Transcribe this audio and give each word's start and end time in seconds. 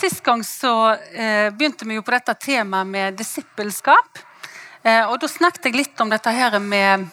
Sist 0.00 0.22
gang 0.24 0.40
så 0.44 0.94
eh, 1.12 1.50
begynte 1.52 1.84
vi 1.84 1.98
jo 1.98 2.02
på 2.04 2.14
dette 2.14 2.32
temaet 2.40 2.88
med 2.88 3.18
disippelskap. 3.18 4.20
Eh, 4.82 5.04
og 5.04 5.18
Da 5.20 5.28
snakket 5.28 5.66
jeg 5.68 5.76
litt 5.76 6.00
om 6.00 6.08
dette 6.08 6.32
her 6.32 6.56
med 6.64 7.10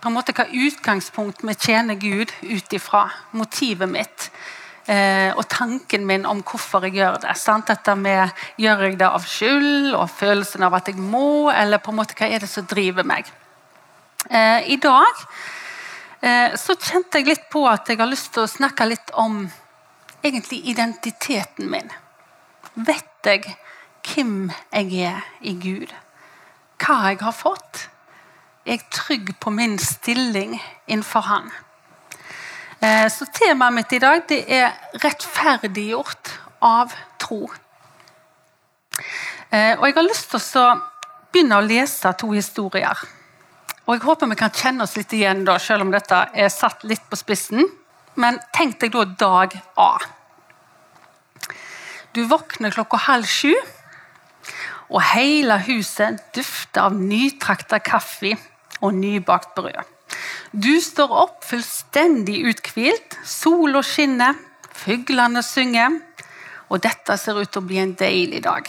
på 0.00 0.08
en 0.08 0.16
måte 0.16 0.32
hva 0.32 0.46
utgangspunkt 0.48 1.44
vi 1.44 1.54
tjener 1.54 1.98
Gud 2.00 2.32
ut 2.40 2.72
ifra. 2.72 3.04
Motivet 3.36 3.90
mitt. 3.90 4.30
Eh, 4.86 5.28
og 5.36 5.44
tanken 5.52 6.06
min 6.08 6.24
om 6.26 6.40
hvorfor 6.40 6.86
jeg 6.88 6.96
gjør 7.02 7.20
det. 7.22 7.36
Sant? 7.38 7.68
Dette 7.68 7.94
med 8.00 8.32
Gjør 8.58 8.86
jeg 8.86 8.96
det 9.02 9.10
av 9.10 9.26
skyld 9.28 9.92
og 9.92 10.08
følelsen 10.10 10.64
av 10.64 10.78
at 10.80 10.88
jeg 10.88 10.96
må, 10.96 11.52
eller 11.52 11.84
på 11.84 11.92
en 11.92 12.00
måte 12.00 12.16
hva 12.16 12.30
er 12.32 12.42
det 12.42 12.48
som 12.50 12.64
driver 12.66 13.04
meg? 13.06 13.28
Eh, 14.30 14.72
I 14.72 14.78
dag 14.80 15.20
eh, 16.22 16.56
så 16.56 16.78
kjente 16.80 17.20
jeg 17.20 17.28
litt 17.28 17.44
på 17.52 17.66
at 17.68 17.92
jeg 17.92 18.00
har 18.00 18.10
lyst 18.10 18.32
til 18.32 18.46
å 18.46 18.50
snakke 18.50 18.88
litt 18.88 19.12
om 19.20 19.44
egentlig 20.24 20.64
identiteten 20.72 21.68
min. 21.70 21.92
Vet 22.74 23.26
jeg 23.28 23.56
hvem 24.14 24.50
jeg 24.72 25.02
er 25.04 25.24
i 25.44 25.52
Gud? 25.60 25.90
Hva 26.80 27.10
jeg 27.10 27.18
har 27.20 27.34
fått? 27.36 27.88
Jeg 28.64 28.86
trygg 28.94 29.34
på 29.40 29.50
min 29.52 29.76
stilling 29.78 30.54
innenfor 30.86 31.26
Han? 31.26 31.50
Eh, 32.80 33.08
så 33.12 33.26
Temaet 33.34 33.74
mitt 33.76 33.92
i 33.92 33.98
dag 33.98 34.22
det 34.28 34.44
er 34.48 34.72
'rettferdiggjort 34.94 36.32
av 36.62 36.94
tro'. 37.18 37.50
Eh, 39.52 39.78
og 39.78 39.86
Jeg 39.86 39.94
har 39.94 40.08
lyst 40.08 40.30
til 40.30 40.40
å 40.60 40.80
begynne 41.32 41.56
å 41.56 41.66
lese 41.66 42.12
to 42.18 42.30
historier. 42.30 42.96
Og 43.86 43.94
Jeg 43.94 44.02
håper 44.02 44.26
vi 44.26 44.34
kan 44.34 44.50
kjenne 44.50 44.82
oss 44.82 44.96
litt 44.96 45.12
igjen, 45.12 45.44
da, 45.44 45.58
selv 45.58 45.82
om 45.82 45.90
dette 45.90 46.30
er 46.34 46.48
satt 46.48 46.84
litt 46.84 47.10
på 47.10 47.16
spissen. 47.16 47.64
Men 48.14 48.40
tenk 48.52 48.80
deg 48.80 48.92
da 48.92 49.04
dag 49.04 49.60
A. 49.76 49.98
Du 52.12 52.24
våkner 52.28 52.74
klokka 52.74 52.98
halv 53.06 53.28
sju, 53.28 53.54
og 54.92 55.00
hele 55.14 55.56
huset 55.64 56.20
dufter 56.36 56.90
av 56.90 56.96
nytrakta 56.98 57.78
kaffe 57.80 58.34
og 58.82 58.92
nybakt 58.98 59.54
brød. 59.56 59.80
Du 60.52 60.74
står 60.84 61.14
opp 61.22 61.46
fullstendig 61.48 62.42
uthvilt, 62.50 63.16
sola 63.24 63.80
skinner, 63.86 64.36
fuglene 64.76 65.40
synger, 65.46 65.96
og 66.68 66.84
dette 66.84 67.16
ser 67.16 67.40
ut 67.40 67.48
til 67.48 67.62
å 67.62 67.68
bli 67.70 67.80
en 67.80 67.96
deilig 67.96 68.42
dag. 68.44 68.68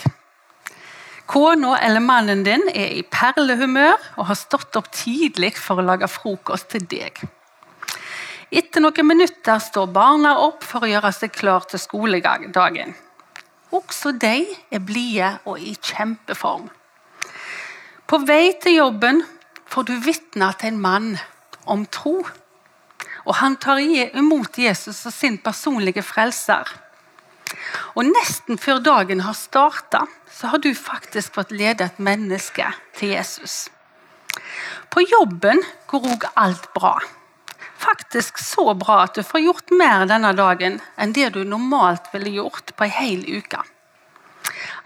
Kona 1.27 1.77
eller 1.83 2.03
mannen 2.03 2.43
din 2.47 2.63
er 2.71 2.95
i 2.95 3.03
perlehumør 3.03 3.95
og 4.19 4.27
har 4.31 4.39
stått 4.39 4.75
opp 4.79 4.91
tidlig 4.95 5.53
for 5.59 5.79
å 5.79 5.87
lage 5.87 6.07
frokost 6.11 6.71
til 6.71 6.87
deg. 6.87 7.19
Etter 8.53 8.83
noen 8.83 9.07
minutter 9.07 9.59
står 9.63 9.87
barna 9.91 10.35
opp 10.43 10.63
for 10.67 10.85
å 10.85 10.91
gjøre 10.91 11.11
seg 11.15 11.31
klar 11.35 11.65
til 11.67 11.81
skoledagen. 11.81 12.93
Også 13.73 14.11
de 14.21 14.45
er 14.71 14.81
blide 14.85 15.31
og 15.49 15.59
i 15.59 15.73
kjempeform. 15.81 16.67
På 18.05 18.19
vei 18.27 18.53
til 18.61 18.77
jobben 18.77 19.23
får 19.65 19.87
du 19.89 19.93
vitne 20.05 20.51
til 20.59 20.73
en 20.73 20.81
mann 20.81 21.07
om 21.65 21.85
tro. 21.89 22.19
Og 23.23 23.35
han 23.39 23.55
tar 23.57 23.81
imot 23.81 24.59
Jesus 24.59 24.99
som 25.01 25.15
sin 25.15 25.39
personlige 25.41 26.03
frelser. 26.05 26.69
Og 27.95 28.05
Nesten 28.09 28.59
før 28.61 28.81
dagen 28.83 29.23
har 29.25 29.37
starta, 29.37 30.03
så 30.29 30.51
har 30.53 30.61
du 30.61 30.73
faktisk 30.75 31.33
fått 31.37 31.53
lede 31.53 31.85
et 31.87 31.99
menneske 32.01 32.67
til 32.97 33.15
Jesus. 33.15 33.69
På 34.89 35.01
jobben 35.01 35.61
går 35.89 36.09
òg 36.13 36.29
alt 36.37 36.69
bra 36.77 36.97
faktisk 37.83 38.39
så 38.39 38.73
bra 38.73 39.03
at 39.03 39.17
du 39.17 39.23
får 39.25 39.43
gjort 39.43 39.73
mer 39.75 40.07
denne 40.09 40.33
dagen 40.37 40.79
enn 40.97 41.13
det 41.15 41.33
du 41.35 41.43
normalt 41.47 42.09
ville 42.13 42.33
gjort 42.39 42.75
på 42.77 42.87
ei 42.87 42.93
hel 42.97 43.23
uke. 43.39 43.61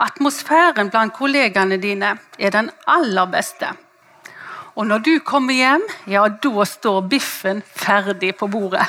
Atmosfæren 0.01 0.91
blant 0.93 1.15
kollegaene 1.17 1.79
dine 1.81 2.15
er 2.37 2.53
den 2.53 2.69
aller 2.85 3.29
beste. 3.31 3.71
Og 4.77 4.85
når 4.85 5.01
du 5.05 5.13
kommer 5.25 5.57
hjem, 5.57 5.83
ja, 6.05 6.27
da 6.29 6.65
står 6.69 7.07
biffen 7.09 7.63
ferdig 7.65 8.35
på 8.37 8.49
bordet. 8.53 8.85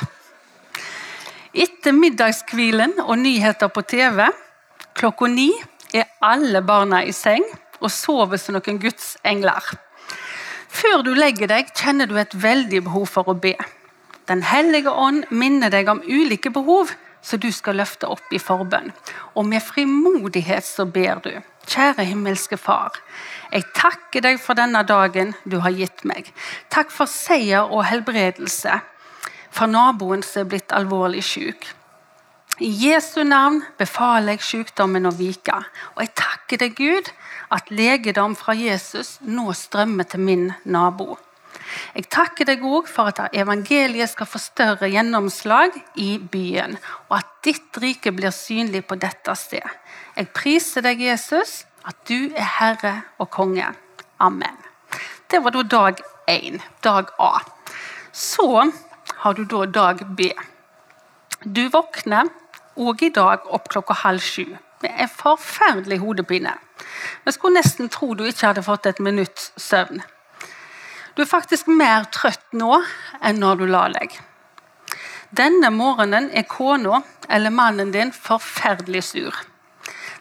Etter 1.49 1.95
middagskvilen 1.97 2.99
og 3.07 3.17
nyheter 3.17 3.71
på 3.73 3.81
TV 3.89 4.27
klokka 4.99 5.31
ni 5.31 5.49
er 5.95 6.05
alle 6.21 6.61
barna 6.61 7.01
i 7.01 7.15
seng 7.15 7.45
og 7.79 7.89
sover 7.89 8.37
som 8.37 8.59
noen 8.59 8.77
Guds 8.83 9.15
engler. 9.25 9.65
Før 10.69 11.01
du 11.01 11.15
legger 11.17 11.49
deg, 11.49 11.73
kjenner 11.73 12.05
du 12.05 12.13
et 12.21 12.35
veldig 12.37 12.83
behov 12.85 13.09
for 13.09 13.31
å 13.31 13.33
be. 13.33 13.55
Den 14.29 14.43
hellige 14.45 14.91
ånd 14.93 15.25
minner 15.33 15.71
deg 15.73 15.89
om 15.89 16.03
ulike 16.05 16.51
behov 16.53 16.91
som 17.25 17.41
du 17.41 17.49
skal 17.51 17.79
løfte 17.81 18.07
opp 18.07 18.29
i 18.31 18.39
forbønn. 18.39 18.91
Og 19.35 19.47
med 19.49 19.63
frimodighet 19.65 20.65
så 20.65 20.85
ber 20.85 21.23
du. 21.25 21.33
Kjære 21.69 22.05
himmelske 22.07 22.57
Far. 22.57 22.95
Jeg 23.51 23.65
takker 23.77 24.23
deg 24.25 24.39
for 24.41 24.57
denne 24.57 24.83
dagen 24.85 25.33
du 25.49 25.59
har 25.65 25.73
gitt 25.75 26.05
meg. 26.07 26.29
Takk 26.69 26.93
for 26.93 27.09
seier 27.09 27.69
og 27.69 27.85
helbredelse 27.89 28.79
for 29.49 29.69
naboen 29.69 30.23
som 30.25 30.43
er 30.43 30.49
blitt 30.53 30.73
alvorlig 30.77 31.23
syk. 31.25 31.67
I 32.59 32.69
Jesu 32.83 33.23
navn 33.23 33.61
befaler 33.79 34.35
jeg 34.35 34.45
sykdommen 34.45 35.07
å 35.07 35.13
vike. 35.15 35.55
Og 35.95 36.03
jeg 36.03 36.13
takker 36.19 36.59
deg, 36.59 36.75
Gud, 36.75 37.09
at 37.55 37.71
legedom 37.71 38.35
fra 38.37 38.53
Jesus 38.57 39.17
nå 39.23 39.53
strømmer 39.55 40.09
til 40.11 40.25
min 40.27 40.49
nabo. 40.65 41.15
Jeg 41.95 42.07
takker 42.11 42.47
deg 42.49 42.63
òg 42.65 42.87
for 42.89 43.11
at 43.11 43.33
evangeliet 43.35 44.11
skal 44.11 44.29
få 44.29 44.41
større 44.41 44.89
gjennomslag 44.91 45.75
i 45.99 46.17
byen, 46.19 46.77
og 47.09 47.19
at 47.19 47.31
ditt 47.45 47.79
rike 47.81 48.13
blir 48.15 48.33
synlig 48.35 48.85
på 48.87 48.97
dette 48.99 49.35
sted. 49.37 49.65
Jeg 50.15 50.31
priser 50.35 50.85
deg, 50.85 51.01
Jesus, 51.01 51.63
at 51.87 51.97
du 52.09 52.31
er 52.35 52.47
Herre 52.59 52.95
og 53.19 53.29
konge. 53.33 53.69
Amen. 54.19 54.57
Det 55.31 55.43
var 55.43 55.53
da 55.55 55.63
dag 55.63 56.01
én, 56.29 56.59
dag 56.83 57.11
A. 57.19 57.39
Så 58.11 58.71
har 59.23 59.33
du 59.33 59.43
da 59.45 59.65
dag 59.65 60.01
B. 60.17 60.31
Du 61.43 61.69
våkner 61.69 62.31
òg 62.79 63.03
i 63.03 63.13
dag 63.15 63.45
opp 63.47 63.69
klokka 63.71 63.95
halv 64.03 64.23
sju 64.23 64.57
med 64.81 64.91
en 64.95 65.11
forferdelig 65.11 65.99
hodepine. 65.99 66.53
Vi 67.25 67.31
skulle 67.35 67.59
nesten 67.59 67.89
tro 67.91 68.13
du 68.13 68.25
ikke 68.27 68.47
hadde 68.47 68.63
fått 68.63 68.87
et 68.89 68.99
minutts 69.03 69.51
søvn. 69.59 70.01
Du 71.19 71.25
er 71.25 71.27
faktisk 71.27 71.67
mer 71.67 72.05
trøtt 72.15 72.53
nå 72.55 72.77
enn 73.27 73.41
når 73.43 73.57
du 73.59 73.63
la 73.67 73.81
deg. 73.91 74.13
Denne 75.35 75.67
morgenen 75.75 76.29
er 76.31 76.45
kona 76.47 77.01
eller 77.27 77.51
mannen 77.51 77.89
din 77.91 78.13
forferdelig 78.15 79.01
sur. 79.03 79.35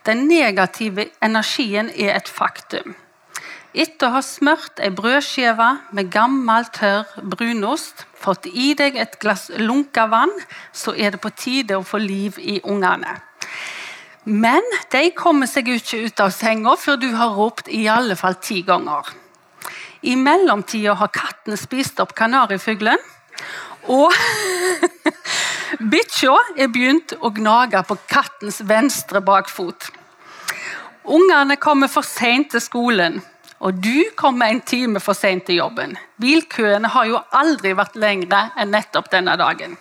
Den 0.02 0.24
negative 0.26 1.04
energien 1.22 1.92
er 1.94 2.16
et 2.16 2.26
faktum. 2.26 2.96
Etter 3.78 4.08
å 4.08 4.16
ha 4.16 4.24
smurt 4.26 4.82
ei 4.82 4.90
brødskive 4.90 5.68
med 5.94 6.10
gammel, 6.10 6.66
tørr 6.74 7.06
brunost, 7.22 8.02
fått 8.18 8.50
i 8.50 8.72
deg 8.74 8.98
et 8.98 9.14
glass 9.22 9.52
lunka 9.54 10.08
vann, 10.10 10.34
så 10.74 10.96
er 10.98 11.14
det 11.14 11.22
på 11.22 11.30
tide 11.30 11.78
å 11.78 11.86
få 11.86 12.02
liv 12.02 12.42
i 12.42 12.58
ungene. 12.64 13.20
Men 14.26 14.66
de 14.90 15.06
kommer 15.14 15.46
seg 15.46 15.70
ikke 15.78 16.02
ut 16.10 16.26
av 16.26 16.34
senga 16.34 16.74
før 16.74 16.98
du 17.06 17.08
har 17.14 17.38
ropt 17.38 17.70
i 17.70 17.86
alle 17.86 18.18
fall 18.18 18.42
ti 18.42 18.64
ganger. 18.66 19.14
I 20.00 20.16
mellomtida 20.16 20.94
har 20.94 21.10
katten 21.14 21.56
spist 21.58 22.00
opp 22.00 22.14
kanarifuglen. 22.18 23.00
Og 23.88 24.12
bikkja 25.92 26.34
er 26.58 26.70
begynt 26.72 27.16
å 27.20 27.32
gnage 27.34 27.82
på 27.88 27.96
kattens 28.10 28.60
venstre 28.66 29.22
bakfot. 29.24 29.90
Ungene 31.08 31.56
kommer 31.56 31.88
for 31.88 32.04
seint 32.04 32.50
til 32.52 32.60
skolen, 32.60 33.22
og 33.64 33.80
du 33.82 34.10
kommer 34.18 34.52
en 34.52 34.60
time 34.60 35.00
for 35.00 35.16
seint 35.16 35.46
til 35.48 35.62
jobben. 35.62 35.96
Bilkøene 36.20 36.90
har 36.92 37.08
jo 37.08 37.22
aldri 37.34 37.72
vært 37.78 37.96
lengre 37.96 38.48
enn 38.60 38.74
nettopp 38.74 39.08
denne 39.14 39.38
dagen. 39.40 39.78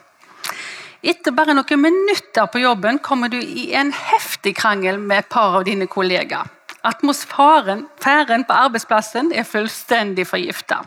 Etter 1.03 1.35
bare 1.35 1.53
noen 1.53 1.81
minutter 1.83 2.47
på 2.49 2.63
jobben 2.63 2.97
kommer 3.03 3.29
du 3.29 3.37
i 3.37 3.69
en 3.77 3.91
heftig 3.93 4.55
krangel 4.57 4.97
med 4.97 5.25
et 5.25 5.29
par 5.29 5.59
av 5.59 5.67
dine 5.67 5.85
kollegaer. 5.87 6.47
Atmosfæren 6.87 7.87
på 8.47 8.53
arbeidsplassen 8.55 9.33
er 9.35 9.47
fullstendig 9.47 10.27
forgifta. 10.27 10.83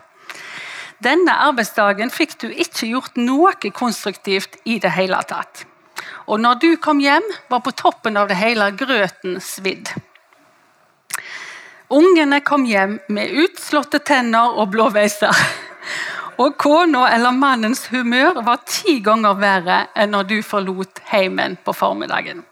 Denne 1.00 1.32
arbeidsdagen 1.49 2.12
fikk 2.12 2.37
du 2.43 2.49
ikke 2.49 2.88
gjort 2.88 3.17
noe 3.17 3.52
konstruktivt 3.73 4.58
i 4.64 4.79
det 4.81 4.93
hele 4.97 5.20
tatt. 5.29 5.64
Og 6.29 6.41
når 6.41 6.61
du 6.61 6.70
kom 6.76 7.00
hjem, 7.00 7.25
var 7.49 7.62
på 7.64 7.73
toppen 7.76 8.17
av 8.17 8.29
det 8.29 8.37
hele 8.41 8.70
grøten 8.76 9.41
svidd. 9.41 9.88
Ungene 11.91 12.38
kom 12.46 12.64
hjem 12.69 13.00
med 13.08 13.32
utslåtte 13.44 13.99
tenner 14.06 14.55
og 14.61 14.70
blåveiser. 14.76 15.35
Og 16.41 16.55
kona 16.56 17.08
eller 17.12 17.35
mannens 17.37 17.88
humør 17.91 18.38
var 18.46 18.62
ti 18.69 19.00
ganger 19.05 19.41
verre 19.41 19.81
enn 19.99 20.14
når 20.14 20.29
du 20.31 20.38
forlot 20.46 21.03
heimen 21.11 21.58
på 21.64 21.75
formiddagen. 21.76 22.44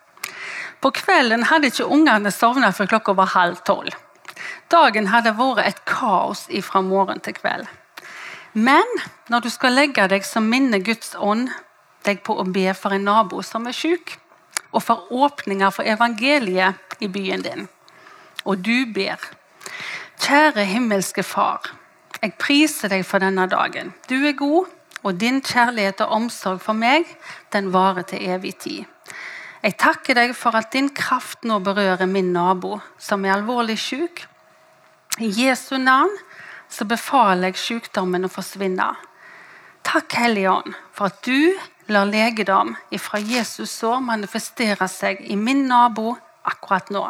På 0.81 0.93
kvelden 0.95 1.49
hadde 1.51 1.73
ikke 1.73 1.89
ungene 1.91 2.31
sovnet 2.35 2.77
før 2.77 2.93
klokka 2.95 3.15
var 3.19 3.33
halv 3.35 3.63
tolv. 3.67 3.95
Dagen 4.71 5.09
hadde 5.11 5.35
vært 5.39 5.67
et 5.67 5.85
kaos 5.89 6.47
fra 6.63 6.83
morgen 6.85 7.21
til 7.21 7.35
kveld. 7.35 7.67
Men 8.53 8.87
når 9.29 9.45
du 9.45 9.51
skal 9.51 9.75
legge 9.77 10.07
deg, 10.09 10.25
så 10.25 10.41
minner 10.41 10.83
Guds 10.83 11.15
ånd 11.19 11.49
deg 12.07 12.23
på 12.25 12.37
å 12.39 12.47
be 12.47 12.71
for 12.75 12.95
en 12.95 13.07
nabo 13.09 13.43
som 13.43 13.67
er 13.67 13.77
syk. 13.77 14.19
og 14.73 14.83
for 14.83 15.09
åpninger 15.11 15.71
for 15.73 15.89
evangeliet 15.89 16.75
i 17.01 17.09
byen 17.09 17.43
din. 17.43 17.69
Og 18.45 18.61
du 18.61 18.85
ber. 18.93 19.17
Kjære 20.21 20.65
himmelske 20.69 21.23
Far. 21.23 21.71
Jeg 22.23 22.35
priser 22.37 22.93
deg 22.93 23.07
for 23.07 23.23
denne 23.23 23.47
dagen. 23.49 23.95
Du 24.11 24.27
er 24.27 24.37
god, 24.37 24.67
og 25.03 25.21
din 25.21 25.41
kjærlighet 25.41 26.01
og 26.05 26.13
omsorg 26.19 26.61
for 26.61 26.77
meg, 26.77 27.07
den 27.53 27.73
varer 27.73 28.03
til 28.03 28.29
evig 28.29 28.57
tid. 28.59 28.85
Jeg 29.59 29.75
takker 29.75 30.15
deg 30.15 30.35
for 30.39 30.55
at 30.55 30.71
din 30.71 30.91
kraft 30.95 31.43
nå 31.49 31.59
berører 31.67 32.07
min 32.07 32.31
nabo, 32.33 32.79
som 32.99 33.25
er 33.27 33.35
alvorlig 33.35 33.79
syk. 33.83 34.23
I 35.19 35.31
Jesu 35.35 35.77
navn 35.83 36.15
så 36.71 36.87
befaler 36.87 37.51
jeg 37.51 37.59
sykdommen 37.59 38.29
å 38.29 38.31
forsvinne. 38.31 38.93
Takk, 39.83 40.15
Hellige 40.21 40.53
Ånd, 40.53 40.77
for 40.95 41.11
at 41.11 41.25
du 41.27 41.57
lar 41.91 42.07
legedom 42.07 42.75
ifra 42.95 43.19
Jesus 43.19 43.73
sår 43.81 44.03
manifestere 44.05 44.87
seg 44.93 45.25
i 45.27 45.37
min 45.37 45.65
nabo 45.67 46.13
akkurat 46.47 46.93
nå. 46.95 47.03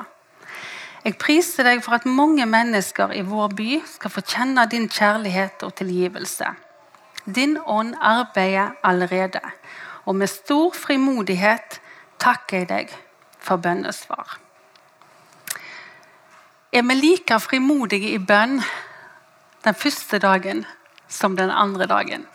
Jeg 1.05 1.19
priser 1.21 1.69
deg 1.69 1.83
for 1.85 1.99
at 1.99 2.07
mange 2.09 2.47
mennesker 2.49 3.13
i 3.17 3.25
vår 3.27 3.53
by 3.59 3.69
skal 3.87 4.13
få 4.15 4.23
kjenne 4.25 4.65
din 4.71 4.89
kjærlighet 4.89 5.67
og 5.67 5.75
tilgivelse. 5.79 6.49
Din 7.25 7.59
ånd 7.67 7.93
arbeider 8.01 8.79
allerede, 8.87 9.43
og 10.09 10.17
med 10.17 10.33
stor 10.33 10.73
frimodighet 10.73 11.81
takker 12.21 12.63
jeg 12.63 12.69
deg 12.69 12.95
for 13.39 13.61
bønnesvar. 13.63 14.39
Er 16.73 16.83
vi 16.85 16.95
like 16.95 17.39
frimodige 17.41 18.11
i 18.13 18.19
bønn 18.19 18.59
den 19.65 19.75
første 19.75 20.19
dagen 20.19 20.67
som 21.09 21.37
den 21.37 21.51
andre 21.51 21.87
dagen? 21.87 22.27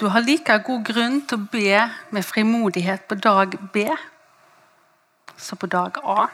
Du 0.00 0.08
har 0.08 0.24
like 0.24 0.56
god 0.66 0.82
grunn 0.84 1.20
til 1.28 1.38
å 1.38 1.48
be 1.52 1.82
med 2.10 2.24
frimodighet 2.26 3.04
på 3.08 3.14
dag 3.14 3.54
B 3.72 3.84
som 5.36 5.58
på 5.58 5.66
dag 5.66 6.00
A. 6.02 6.26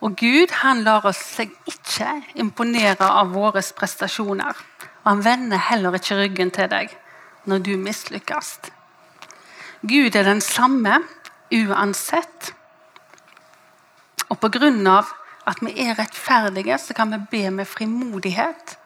Og 0.00 0.16
Gud 0.16 0.54
han 0.62 0.82
lar 0.86 1.06
oss 1.06 1.20
seg 1.36 1.52
ikke 1.66 2.10
imponere 2.38 3.06
av 3.06 3.30
våre 3.34 3.62
prestasjoner. 3.76 4.58
Og 5.02 5.10
han 5.10 5.24
vender 5.24 5.62
heller 5.68 5.98
ikke 5.98 6.18
ryggen 6.18 6.50
til 6.54 6.70
deg 6.70 6.94
når 7.44 7.58
du 7.58 7.76
mislykkes. 7.76 8.58
Gud 9.82 10.16
er 10.16 10.26
den 10.26 10.40
samme 10.40 11.02
uansett. 11.54 12.54
Og 14.28 14.40
pga. 14.40 15.02
at 15.48 15.62
vi 15.62 15.72
er 15.80 15.98
rettferdige, 15.98 16.78
så 16.78 16.94
kan 16.94 17.10
vi 17.10 17.18
be 17.30 17.50
med 17.50 17.64
frimodighet 17.64 18.76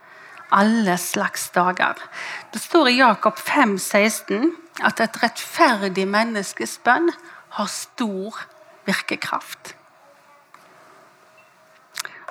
alle 0.52 0.98
slags 0.98 1.50
dager. 1.50 1.94
Det 2.52 2.60
står 2.60 2.88
i 2.88 2.98
Jakob 2.98 3.38
5, 3.38 3.78
16 3.78 4.52
at 4.84 5.00
et 5.00 5.22
rettferdig 5.22 6.06
menneskes 6.08 6.78
bønn 6.84 7.10
har 7.56 7.70
stor 7.72 8.38
virkekraft. 8.86 9.74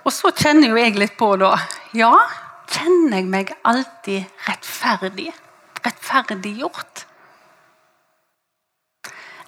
Og 0.05 0.13
så 0.13 0.31
kjenner 0.33 0.71
jo 0.71 0.79
jeg 0.79 0.97
litt 0.97 1.17
på, 1.17 1.35
da. 1.37 1.53
Ja, 1.97 2.13
kjenner 2.71 3.19
jeg 3.19 3.29
meg 3.29 3.53
alltid 3.67 4.47
rettferdig? 4.47 5.29
Rettferdiggjort? 5.85 7.05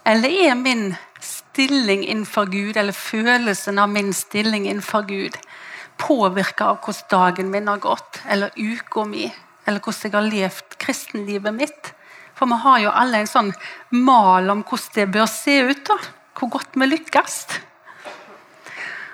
Eller 0.03 0.29
er 0.49 0.55
min 0.59 0.95
stilling 1.23 2.03
innenfor 2.03 2.45
Gud, 2.51 2.77
eller 2.77 2.91
følelsen 2.91 3.79
av 3.79 3.89
min 3.89 4.13
stilling 4.13 4.67
innenfor 4.67 5.05
Gud, 5.07 5.37
påvirka 5.97 6.71
av 6.73 6.81
hvordan 6.83 7.09
dagen 7.11 7.51
min 7.51 7.67
har 7.67 7.79
gått, 7.83 8.19
eller 8.27 8.51
uka 8.55 9.05
mi, 9.07 9.29
eller 9.65 9.79
hvordan 9.79 10.09
jeg 10.09 10.15
har 10.17 10.27
levd 10.27 10.77
kristenlivet 10.81 11.55
mitt? 11.55 11.93
For 12.35 12.49
vi 12.49 12.57
har 12.65 12.79
jo 12.83 12.91
alle 12.91 13.21
en 13.21 13.29
sånn 13.29 13.51
mal 13.95 14.49
om 14.51 14.63
hvordan 14.65 14.97
det 14.97 15.11
bør 15.13 15.29
se 15.29 15.59
ut. 15.61 15.85
da, 15.87 15.97
Hvor 16.33 16.49
godt 16.57 16.73
vi 16.75 16.89
lykkes. 16.89 17.37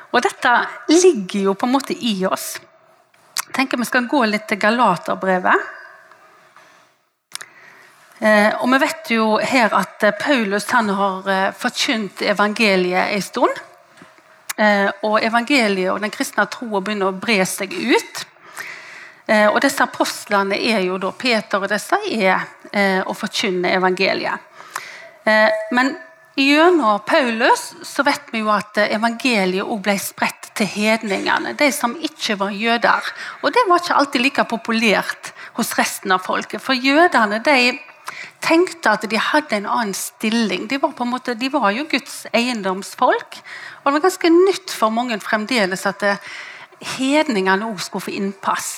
Og 0.09 0.23
dette 0.25 0.53
ligger 0.89 1.49
jo 1.49 1.53
på 1.53 1.67
en 1.67 1.75
måte 1.75 1.93
i 1.93 2.15
oss. 2.25 2.55
Jeg 3.45 3.53
tenker 3.53 3.77
Vi 3.77 3.85
skal 3.85 4.07
gå 4.07 4.23
litt 4.25 4.47
til 4.47 4.57
Galaterbrevet. 4.57 5.78
Eh, 8.19 8.51
og 8.59 8.67
Vi 8.71 8.79
vet 8.83 9.11
jo 9.13 9.25
her 9.39 9.71
at 9.75 10.03
eh, 10.03 10.15
Paulus 10.19 10.67
han 10.73 10.91
har 10.91 11.29
eh, 11.31 11.51
forkynt 11.55 12.23
evangeliet 12.27 13.15
en 13.15 13.23
stund. 13.23 13.65
Og 15.07 15.21
evangeliet 15.23 15.87
og 15.87 16.01
den 16.03 16.11
kristne 16.11 16.43
troa 16.51 16.81
begynner 16.83 17.13
å 17.13 17.15
bre 17.15 17.37
seg 17.47 17.71
ut. 17.71 18.17
Og 19.53 19.59
disse 19.63 19.85
Apostlene 19.85 20.57
er 20.59 20.81
jo 20.83 20.97
da 20.99 21.13
Peter 21.15 21.63
og 21.63 21.71
disse 21.71 21.95
er 22.11 22.43
å 23.07 23.15
forkynne 23.15 23.71
evangeliet. 23.77 24.43
Men 25.71 25.93
gjennom 26.35 26.99
Paulus 27.07 27.69
så 27.87 28.03
vet 28.03 28.33
vi 28.35 28.43
jo 28.43 28.51
at 28.51 28.81
evangeliet 28.83 29.63
også 29.63 29.85
ble 29.85 29.95
spredt 30.03 30.51
til 30.59 30.67
hedningene. 30.73 31.55
De 31.55 31.71
som 31.71 31.95
ikke 31.95 32.35
var 32.43 32.51
jøder. 32.51 33.13
Og 33.39 33.55
det 33.55 33.63
var 33.69 33.79
ikke 33.79 34.01
alltid 34.01 34.27
like 34.27 34.49
populært 34.57 35.31
hos 35.55 35.71
resten 35.79 36.11
av 36.11 36.27
folket. 36.27 36.59
For 36.59 36.75
jødene 36.75 37.39
de 37.47 37.79
tenkte 38.43 38.91
at 38.91 39.05
de 39.09 39.19
hadde 39.19 39.57
en 39.57 39.67
annen 39.69 39.95
stilling. 39.97 40.67
De 40.69 40.79
var, 40.81 40.93
på 40.95 41.05
en 41.05 41.13
måte, 41.13 41.35
de 41.37 41.49
var 41.53 41.71
jo 41.75 41.85
Guds 41.89 42.23
eiendomsfolk. 42.33 43.39
Og 43.81 43.89
det 43.89 43.95
var 43.97 44.05
ganske 44.07 44.31
nytt 44.33 44.73
for 44.75 44.93
mange 44.93 45.19
fremdeles 45.23 45.85
at 45.89 46.05
eh, 46.07 46.29
hedningene 46.97 47.67
òg 47.69 47.81
skulle 47.83 48.07
få 48.07 48.15
innpass. 48.15 48.71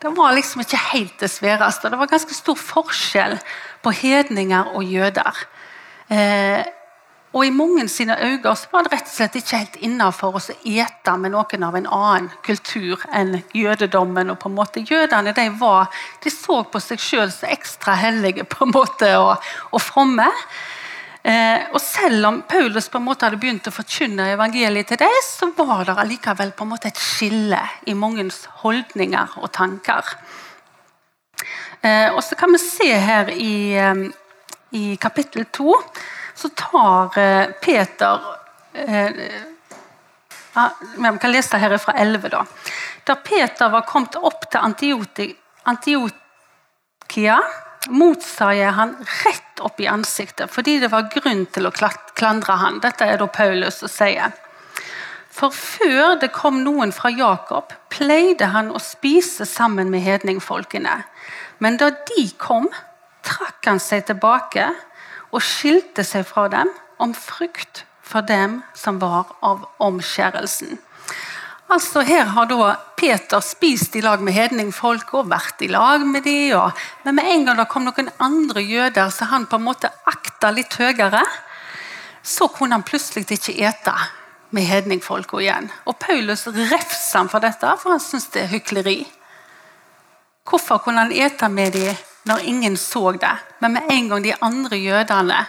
Det 0.00 0.12
var 0.16 0.32
liksom 0.32 0.62
ikke 0.64 0.80
helt 0.94 1.16
det 1.20 1.28
sværeste. 1.28 1.90
Det 1.92 1.98
var 2.00 2.08
ganske 2.08 2.34
stor 2.34 2.56
forskjell 2.56 3.36
på 3.84 3.92
hedninger 4.00 4.72
og 4.76 4.84
jøder. 4.84 5.42
Eh, 6.08 6.62
og 7.32 7.46
I 7.46 7.50
mange 7.54 7.84
sine 7.88 8.16
øyne 8.18 8.56
så 8.58 8.72
var 8.72 8.82
det 8.86 8.92
rett 8.96 9.06
og 9.06 9.12
slett 9.12 9.36
ikke 9.38 9.58
helt 9.60 9.76
innafor 9.86 10.34
å 10.34 10.40
ete 10.66 11.12
med 11.22 11.30
noen 11.30 11.62
av 11.62 11.76
en 11.78 11.86
annen 11.86 12.26
kultur 12.42 13.04
enn 13.14 13.36
jødedommen. 13.54 14.32
og 14.32 14.38
på 14.42 14.50
en 14.50 14.56
måte 14.56 14.82
Jødene 14.82 15.32
de, 15.36 15.46
var, 15.60 15.86
de 16.24 16.30
så 16.30 16.64
på 16.64 16.82
seg 16.82 16.98
sjøl 16.98 17.30
som 17.30 17.52
ekstra 17.52 17.94
hellige 17.94 18.44
på 18.50 18.66
en 18.66 18.74
måte 18.74 19.12
og, 19.22 19.46
og 19.70 19.82
fromme. 19.82 20.26
Eh, 21.22 21.70
og 21.70 21.80
Selv 21.80 22.26
om 22.26 22.42
Paulus 22.50 22.90
på 22.90 22.98
en 22.98 23.06
måte 23.06 23.28
hadde 23.28 23.38
begynt 23.38 23.70
å 23.70 23.76
forkynne 23.78 24.32
evangeliet 24.34 24.90
til 24.90 24.98
dem, 25.04 25.18
så 25.22 25.52
var 25.54 25.84
det 25.86 25.98
allikevel 26.02 26.50
på 26.56 26.66
en 26.66 26.74
måte 26.74 26.90
et 26.90 26.98
skille 26.98 27.62
i 27.86 27.94
mangens 27.94 28.46
holdninger 28.64 29.38
og 29.38 29.52
tanker. 29.54 30.16
Eh, 31.80 32.08
og 32.10 32.24
Så 32.26 32.34
kan 32.34 32.50
vi 32.50 32.58
se 32.58 32.90
her 32.90 33.30
i, 33.30 33.76
eh, 33.78 34.08
i 34.74 34.96
kapittel 34.96 35.46
to 35.46 35.76
så 36.40 36.48
tar 36.48 37.18
eh, 37.18 37.46
Peter 37.62 38.20
eh, 38.72 39.10
Vi 40.96 41.18
kan 41.20 41.32
lese 41.32 41.56
her 41.56 41.78
fra 41.78 41.92
11. 41.92 42.28
Da 42.28 42.44
Da 43.04 43.14
Peter 43.14 43.68
var 43.68 43.82
kommet 43.86 44.16
opp 44.16 44.50
til 44.50 44.60
Antiokia, 45.64 47.38
jeg 48.56 48.72
han 48.76 48.96
rett 49.24 49.60
opp 49.60 49.80
i 49.80 49.88
ansiktet 49.88 50.50
fordi 50.52 50.78
det 50.80 50.90
var 50.92 51.08
grunn 51.12 51.46
til 51.46 51.66
å 51.66 51.72
klandre 51.72 52.56
han. 52.60 52.80
Dette 52.80 53.04
er 53.04 53.18
da 53.18 53.26
Paulus 53.26 53.80
som 53.80 53.88
sier. 53.88 54.32
For 55.30 55.50
før 55.54 56.18
det 56.20 56.32
kom 56.34 56.64
noen 56.64 56.92
fra 56.92 57.10
Jakob, 57.10 57.72
pleide 57.88 58.50
han 58.52 58.70
å 58.70 58.78
spise 58.82 59.46
sammen 59.46 59.90
med 59.90 60.02
hedningfolkene. 60.02 61.02
Men 61.58 61.76
da 61.80 61.90
de 61.90 62.26
kom, 62.36 62.68
trakk 63.24 63.66
han 63.68 63.80
seg 63.80 64.06
tilbake 64.08 64.70
og 65.30 65.42
skilte 65.44 66.04
seg 66.06 66.26
fra 66.28 66.48
dem 66.52 66.70
om 67.00 67.14
frukt 67.16 67.84
for 68.10 68.26
dem 68.26 68.60
som 68.74 68.98
var 69.02 69.30
av 69.46 69.66
omskjærelsen. 69.82 70.78
Altså 71.70 72.02
Her 72.02 72.32
har 72.34 72.48
da 72.50 72.72
Peter 72.98 73.42
spist 73.46 73.94
i 73.94 74.02
lag 74.02 74.22
med 74.26 74.34
hedningfolk 74.34 75.12
og 75.14 75.28
vært 75.30 75.62
i 75.62 75.68
lag 75.70 76.02
med 76.02 76.24
dem. 76.26 76.56
Og, 76.58 76.80
men 77.04 77.14
med 77.20 77.28
en 77.30 77.44
gang 77.46 77.60
det 77.60 77.68
kom 77.70 77.86
noen 77.86 78.10
andre 78.18 78.64
jøder 78.64 79.12
så 79.14 79.28
han 79.30 79.46
på 79.46 79.60
en 79.60 79.68
måte 79.68 79.92
akta 80.10 80.50
litt 80.50 80.74
høyere, 80.80 81.22
så 82.26 82.50
kunne 82.50 82.74
han 82.74 82.86
plutselig 82.86 83.28
ikke 83.38 83.54
ete 83.62 83.94
med 84.50 84.66
hedningfolk 84.66 85.36
igjen. 85.38 85.70
Og 85.86 85.94
Paulus 86.02 86.48
refser 86.50 87.20
ham 87.20 87.30
for 87.30 87.42
dette, 87.44 87.70
for 87.78 87.94
han 87.94 88.02
syns 88.02 88.26
det 88.34 88.44
er 88.44 88.54
hykleri. 88.56 88.98
Hvorfor 90.50 90.82
kunne 90.82 91.06
han 91.06 91.14
ete 91.14 91.48
med 91.52 91.78
dem 91.78 91.94
når 92.28 92.44
ingen 92.44 92.76
så 92.76 93.12
det. 93.12 93.36
Men 93.58 93.72
med 93.78 93.90
en 93.90 94.08
gang 94.08 94.22
de 94.24 94.34
andre 94.40 94.76
jødene 94.76 95.46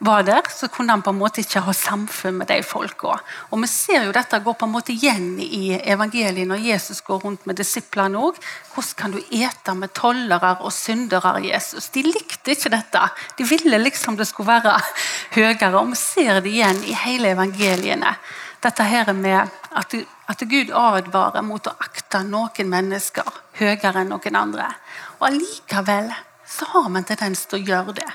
var 0.00 0.22
der, 0.24 0.42
så 0.48 0.68
kunne 0.68 0.94
han 0.94 1.02
på 1.04 1.12
en 1.12 1.18
måte 1.20 1.42
ikke 1.42 1.60
ha 1.66 1.72
samfunn 1.76 2.38
med 2.40 2.48
de 2.48 2.62
folka. 2.64 3.18
Og 3.52 3.60
vi 3.60 3.68
ser 3.68 4.06
jo 4.06 4.14
dette 4.16 4.40
går 4.40 4.56
på 4.56 4.64
en 4.64 4.72
måte 4.72 4.94
igjen 4.94 5.34
i 5.44 5.74
evangeliet 5.76 6.48
når 6.48 6.62
Jesus 6.64 7.02
går 7.04 7.20
rundt 7.26 7.44
med 7.46 7.60
disiplene 7.60 8.16
òg. 8.18 8.38
Hvordan 8.72 8.96
kan 8.96 9.12
du 9.12 9.18
ete 9.20 9.74
med 9.76 9.92
tollere 9.92 10.54
og 10.64 10.72
syndere, 10.72 11.34
Jesus? 11.44 11.90
De 11.92 12.04
likte 12.06 12.56
ikke 12.56 12.72
dette. 12.72 13.02
De 13.36 13.44
ville 13.44 13.82
liksom 13.82 14.16
det 14.16 14.28
skulle 14.30 14.54
være 14.54 14.78
høyere. 15.36 15.74
Og 15.76 15.92
vi 15.92 16.00
ser 16.00 16.40
det 16.40 16.54
igjen 16.54 16.80
i 16.88 16.96
hele 16.96 17.34
evangeliene. 17.36 18.16
Dette 18.60 18.84
her 18.84 19.12
med 19.16 19.52
at, 19.76 19.94
at 20.28 20.48
Gud 20.48 20.72
advarer 20.76 21.44
mot 21.44 21.68
å 21.68 21.76
akte 21.80 22.24
noen 22.24 22.72
mennesker 22.72 23.28
høyere 23.60 24.00
enn 24.00 24.12
noen 24.14 24.36
andre. 24.36 24.72
Og 25.20 25.28
allikevel 25.28 26.10
så 26.48 26.66
har 26.72 26.88
vi 26.88 26.98
en 26.98 27.06
tendens 27.06 27.44
til 27.46 27.60
å 27.60 27.66
gjøre 27.68 27.94
det. 28.00 28.08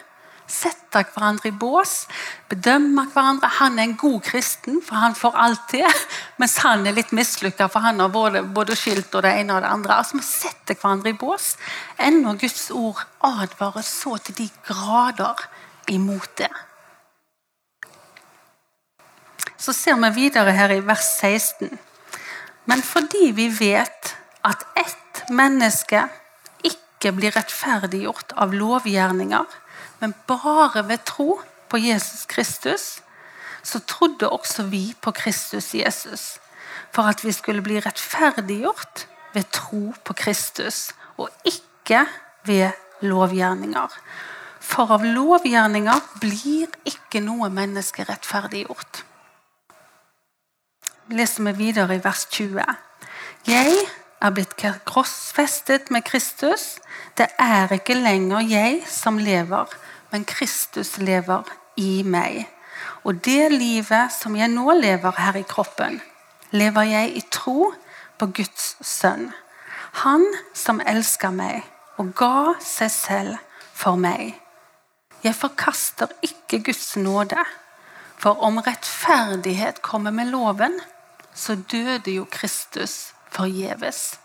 Sette 0.45 1.01
hverandre 1.09 1.49
i 1.49 1.55
bås, 1.57 2.03
bedømme 2.49 3.07
hverandre. 3.13 3.49
Han 3.57 3.79
er 3.79 3.87
en 3.87 3.95
god 3.97 4.19
kristen, 4.27 4.77
for 4.85 5.01
han 5.01 5.15
får 5.17 5.37
alt 5.41 5.63
til. 5.71 5.85
Mens 6.41 6.57
han 6.65 6.85
er 6.85 6.97
litt 6.97 7.13
mislykka, 7.15 7.69
for 7.71 7.85
han 7.85 8.01
har 8.01 8.11
både, 8.13 8.43
både 8.53 8.77
skilt 8.77 9.13
og 9.15 9.25
det 9.25 9.33
ene 9.39 9.55
og 9.55 9.65
det 9.65 9.71
andre. 9.71 9.97
Altså, 10.01 10.19
Vi 10.19 10.27
setter 10.27 10.77
hverandre 10.77 11.13
i 11.13 11.17
bås. 11.17 11.55
Ennå 11.97 12.35
Guds 12.41 12.69
ord 12.71 13.01
advarer 13.25 13.85
så 13.85 14.17
til 14.21 14.37
de 14.41 14.49
grader 14.67 15.47
imot 15.93 16.37
det. 16.41 16.51
Så 19.57 19.73
ser 19.73 19.97
vi 20.03 20.13
videre 20.27 20.53
her 20.53 20.73
i 20.75 20.83
vers 20.85 21.07
16. 21.21 21.73
Men 22.65 22.81
fordi 22.85 23.31
vi 23.33 23.47
vet 23.49 24.13
at 24.45 24.65
ett 24.77 25.29
menneske 25.29 26.03
ikke 26.95 27.11
blir 27.17 27.35
rettferdiggjort 27.35 28.33
av 28.39 28.53
lovgjerninger, 28.55 29.45
men 29.99 30.13
bare 30.27 30.87
ved 30.87 31.03
tro 31.05 31.41
på 31.69 31.77
Jesus 31.77 32.25
Kristus, 32.25 32.85
så 33.63 33.79
trodde 33.79 34.29
også 34.29 34.63
vi 34.69 34.93
på 35.01 35.11
Kristus 35.11 35.73
Jesus, 35.75 36.39
for 36.91 37.09
at 37.09 37.23
vi 37.25 37.31
skulle 37.31 37.61
bli 37.61 37.79
rettferdiggjort 37.79 39.07
ved 39.33 39.51
tro 39.51 39.93
på 40.05 40.13
Kristus, 40.13 40.93
og 41.17 41.29
ikke 41.45 42.05
ved 42.45 42.71
lovgjerninger. 43.01 43.91
For 44.59 44.95
av 44.95 45.03
lovgjerninger 45.05 46.07
blir 46.21 46.71
ikke 46.87 47.21
noe 47.21 47.51
menneske 47.53 48.05
rettferdiggjort. 48.07 49.03
Leser 51.13 51.45
vi 51.51 51.53
videre 51.59 51.99
i 51.99 52.01
vers 52.01 52.25
20. 52.33 52.63
Jeg 53.45 53.75
er 54.21 54.33
blitt 54.33 54.55
krossfestet 54.87 55.91
med 55.91 56.05
Kristus. 56.07 56.79
Det 57.17 57.27
er 57.39 57.71
ikke 57.73 57.97
lenger 57.97 58.45
jeg 58.47 58.81
som 58.89 59.17
lever, 59.17 59.71
men 60.11 60.25
Kristus 60.25 60.97
lever 60.97 61.43
i 61.77 62.03
meg. 62.03 62.45
Og 63.03 63.19
det 63.25 63.51
livet 63.51 64.13
som 64.13 64.35
jeg 64.35 64.51
nå 64.51 64.73
lever 64.79 65.19
her 65.19 65.37
i 65.37 65.45
kroppen, 65.47 65.99
lever 66.51 66.87
jeg 66.89 67.17
i 67.17 67.23
tro 67.31 67.71
på 68.17 68.29
Guds 68.35 68.75
sønn. 68.81 69.29
Han 70.03 70.25
som 70.53 70.81
elsker 70.85 71.31
meg 71.31 71.63
og 72.01 72.11
ga 72.17 72.55
seg 72.63 72.91
selv 72.91 73.37
for 73.75 73.99
meg. 73.99 74.35
Jeg 75.23 75.35
forkaster 75.35 76.11
ikke 76.25 76.61
Guds 76.67 76.95
nåde, 76.97 77.39
for 78.17 78.43
om 78.43 78.59
rettferdighet 78.63 79.81
kommer 79.83 80.11
med 80.11 80.31
loven, 80.31 80.79
så 81.35 81.55
døde 81.55 82.13
jo 82.15 82.27
Kristus 82.31 83.14
forgjeves. 83.35 84.19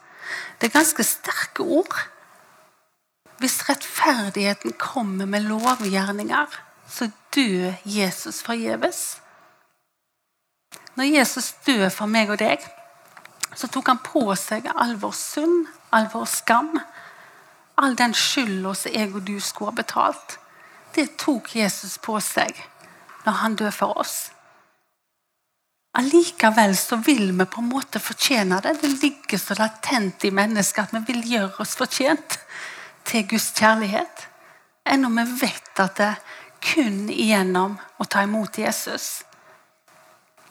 Det 0.59 0.69
er 0.69 0.79
ganske 0.79 1.05
sterke 1.05 1.63
ord. 1.63 1.97
Hvis 3.41 3.63
rettferdigheten 3.69 4.77
kommer 4.79 5.27
med 5.27 5.49
lovgjerninger, 5.49 6.47
så 6.89 7.11
dør 7.35 7.73
Jesus 7.85 8.43
forgjeves. 8.43 9.21
Når 10.95 11.05
Jesus 11.05 11.53
døde 11.67 11.91
for 11.91 12.11
meg 12.11 12.31
og 12.31 12.39
deg, 12.39 12.65
så 13.55 13.67
tok 13.67 13.89
han 13.91 14.03
på 14.05 14.23
seg 14.39 14.69
all 14.75 14.97
vår 15.01 15.15
synd, 15.17 15.71
all 15.95 16.09
vår 16.13 16.27
skam. 16.31 16.75
All 17.81 17.97
den 17.97 18.13
skylda 18.15 18.75
som 18.77 18.93
jeg 18.95 19.15
og 19.15 19.25
du 19.27 19.39
skulle 19.41 19.73
ha 19.73 19.81
betalt. 19.81 20.37
Det 20.95 21.17
tok 21.19 21.55
Jesus 21.57 21.97
på 22.03 22.19
seg 22.21 22.53
når 23.25 23.41
han 23.41 23.57
døde 23.57 23.73
for 23.73 23.99
oss. 24.01 24.31
Allikevel 25.99 26.77
så 26.77 26.97
vil 27.03 27.33
vi 27.35 27.47
på 27.51 27.63
en 27.63 27.71
måte 27.73 27.99
fortjene 28.03 28.61
det. 28.63 28.77
Det 28.83 28.93
ligger 29.03 29.39
så 29.39 29.57
latent 29.59 30.25
i 30.25 30.31
mennesket 30.31 30.87
at 30.87 30.95
vi 30.95 31.13
vil 31.13 31.33
gjøre 31.33 31.65
oss 31.65 31.75
fortjent 31.79 32.39
til 33.09 33.27
Guds 33.33 33.51
kjærlighet. 33.59 34.29
Enda 34.87 35.11
vi 35.19 35.27
vet 35.43 35.83
at 35.83 35.99
det 35.99 36.13
kun 36.61 37.09
igjennom 37.11 37.79
å 37.99 38.07
ta 38.07 38.23
imot 38.23 38.59
Jesus 38.61 39.25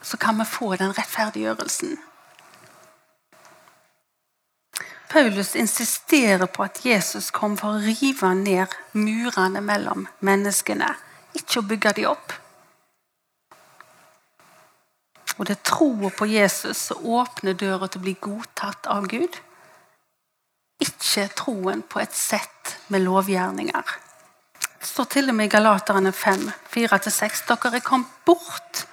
så 0.01 0.17
kan 0.17 0.37
vi 0.39 0.45
få 0.45 0.75
den 0.75 0.93
rettferdiggjørelsen. 0.93 1.97
Paulus 5.09 5.55
insisterer 5.55 6.45
på 6.45 6.63
at 6.63 6.85
Jesus 6.85 7.31
kom 7.31 7.57
for 7.57 7.75
å 7.75 7.81
rive 7.81 8.29
ned 8.37 8.75
murene 8.93 9.61
mellom 9.61 10.05
menneskene, 10.21 10.91
ikke 11.33 11.59
å 11.59 11.67
bygge 11.71 11.95
dem 11.97 12.11
opp. 12.11 12.35
Og 15.39 15.47
det 15.47 15.55
er 15.55 15.67
troa 15.69 16.11
på 16.11 16.27
Jesus 16.27 16.89
som 16.89 17.05
åpner 17.07 17.55
døra 17.55 17.87
til 17.87 18.01
å 18.01 18.03
bli 18.03 18.15
godtatt 18.19 18.89
av 18.91 19.07
Gud. 19.07 19.37
Ikke 20.83 21.29
troen 21.35 21.81
på 21.87 22.01
et 22.03 22.15
sett 22.15 22.75
med 22.91 23.05
lovgjerninger. 23.05 23.95
Det 24.79 24.87
står 24.87 25.07
til 25.11 25.31
og 25.31 25.37
med 25.39 25.47
i 25.47 25.53
Galaterne 25.53 26.11
5, 26.15 26.43
4-6. 26.75 27.45
Dere 27.47 27.79
er 27.79 27.83
kommet 27.83 28.11
bort 28.27 28.83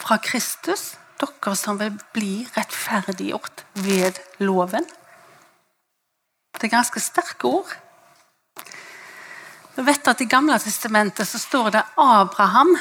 fra 0.00 0.16
Kristus, 0.20 0.94
dere 1.20 1.54
som 1.56 1.78
vil 1.80 1.94
bli 2.16 2.42
rettferdiggjort 2.56 3.64
ved 3.84 4.20
loven. 4.40 4.88
Det 6.56 6.68
er 6.68 6.76
ganske 6.76 7.00
sterke 7.00 7.48
ord. 7.48 7.76
Vi 9.76 9.84
vet 9.84 10.08
at 10.08 10.20
I 10.20 10.28
Gamle 10.28 10.58
testamentet 10.60 11.28
så 11.28 11.40
står 11.40 11.70
det 11.76 11.84
Abraham 12.00 12.76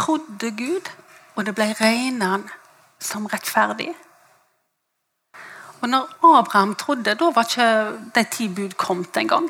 trodde 0.00 0.50
Gud, 0.56 0.90
og 1.36 1.46
det 1.46 1.54
ble 1.56 1.70
regnet 1.80 2.48
som 3.00 3.28
rettferdig. 3.30 3.92
Og 5.80 5.88
når 5.88 6.08
Abraham 6.24 6.74
trodde, 6.74 7.14
da 7.16 7.30
var 7.34 7.48
ikke 7.48 7.68
de 8.14 8.24
ti 8.32 8.48
bud 8.48 8.76
kommet 8.80 9.16
engang. 9.16 9.48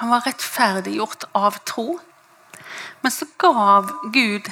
Han 0.00 0.10
var 0.10 0.26
rettferdiggjort 0.26 1.28
av 1.34 1.60
tro. 1.66 2.00
Men 3.02 3.12
så 3.14 3.28
gav 3.38 3.90
Gud 4.14 4.50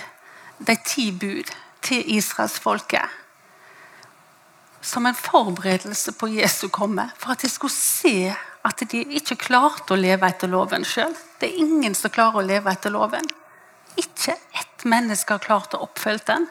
de 0.59 0.77
ti 0.87 1.11
bud 1.11 1.51
til 1.83 2.07
israelsfolket 2.17 3.19
som 4.83 5.07
en 5.07 5.15
forberedelse 5.15 6.13
på 6.19 6.27
Jesu 6.27 6.67
komme, 6.69 7.05
for 7.19 7.33
at 7.33 7.43
de 7.43 7.49
skulle 7.51 7.75
se 7.75 8.35
at 8.67 8.83
de 8.91 9.03
ikke 9.19 9.39
klarte 9.39 9.95
å 9.95 9.99
leve 9.99 10.27
etter 10.27 10.51
loven 10.51 10.83
sjøl. 10.87 11.15
Det 11.39 11.49
er 11.49 11.63
ingen 11.63 11.95
som 11.95 12.11
klarer 12.11 12.43
å 12.43 12.47
leve 12.47 12.71
etter 12.71 12.91
loven. 12.91 13.27
Ikke 14.01 14.37
ett 14.59 14.85
menneske 14.89 15.35
har 15.35 15.45
klart 15.45 15.75
å 15.77 15.83
oppfylle 15.87 16.25
den. 16.27 16.47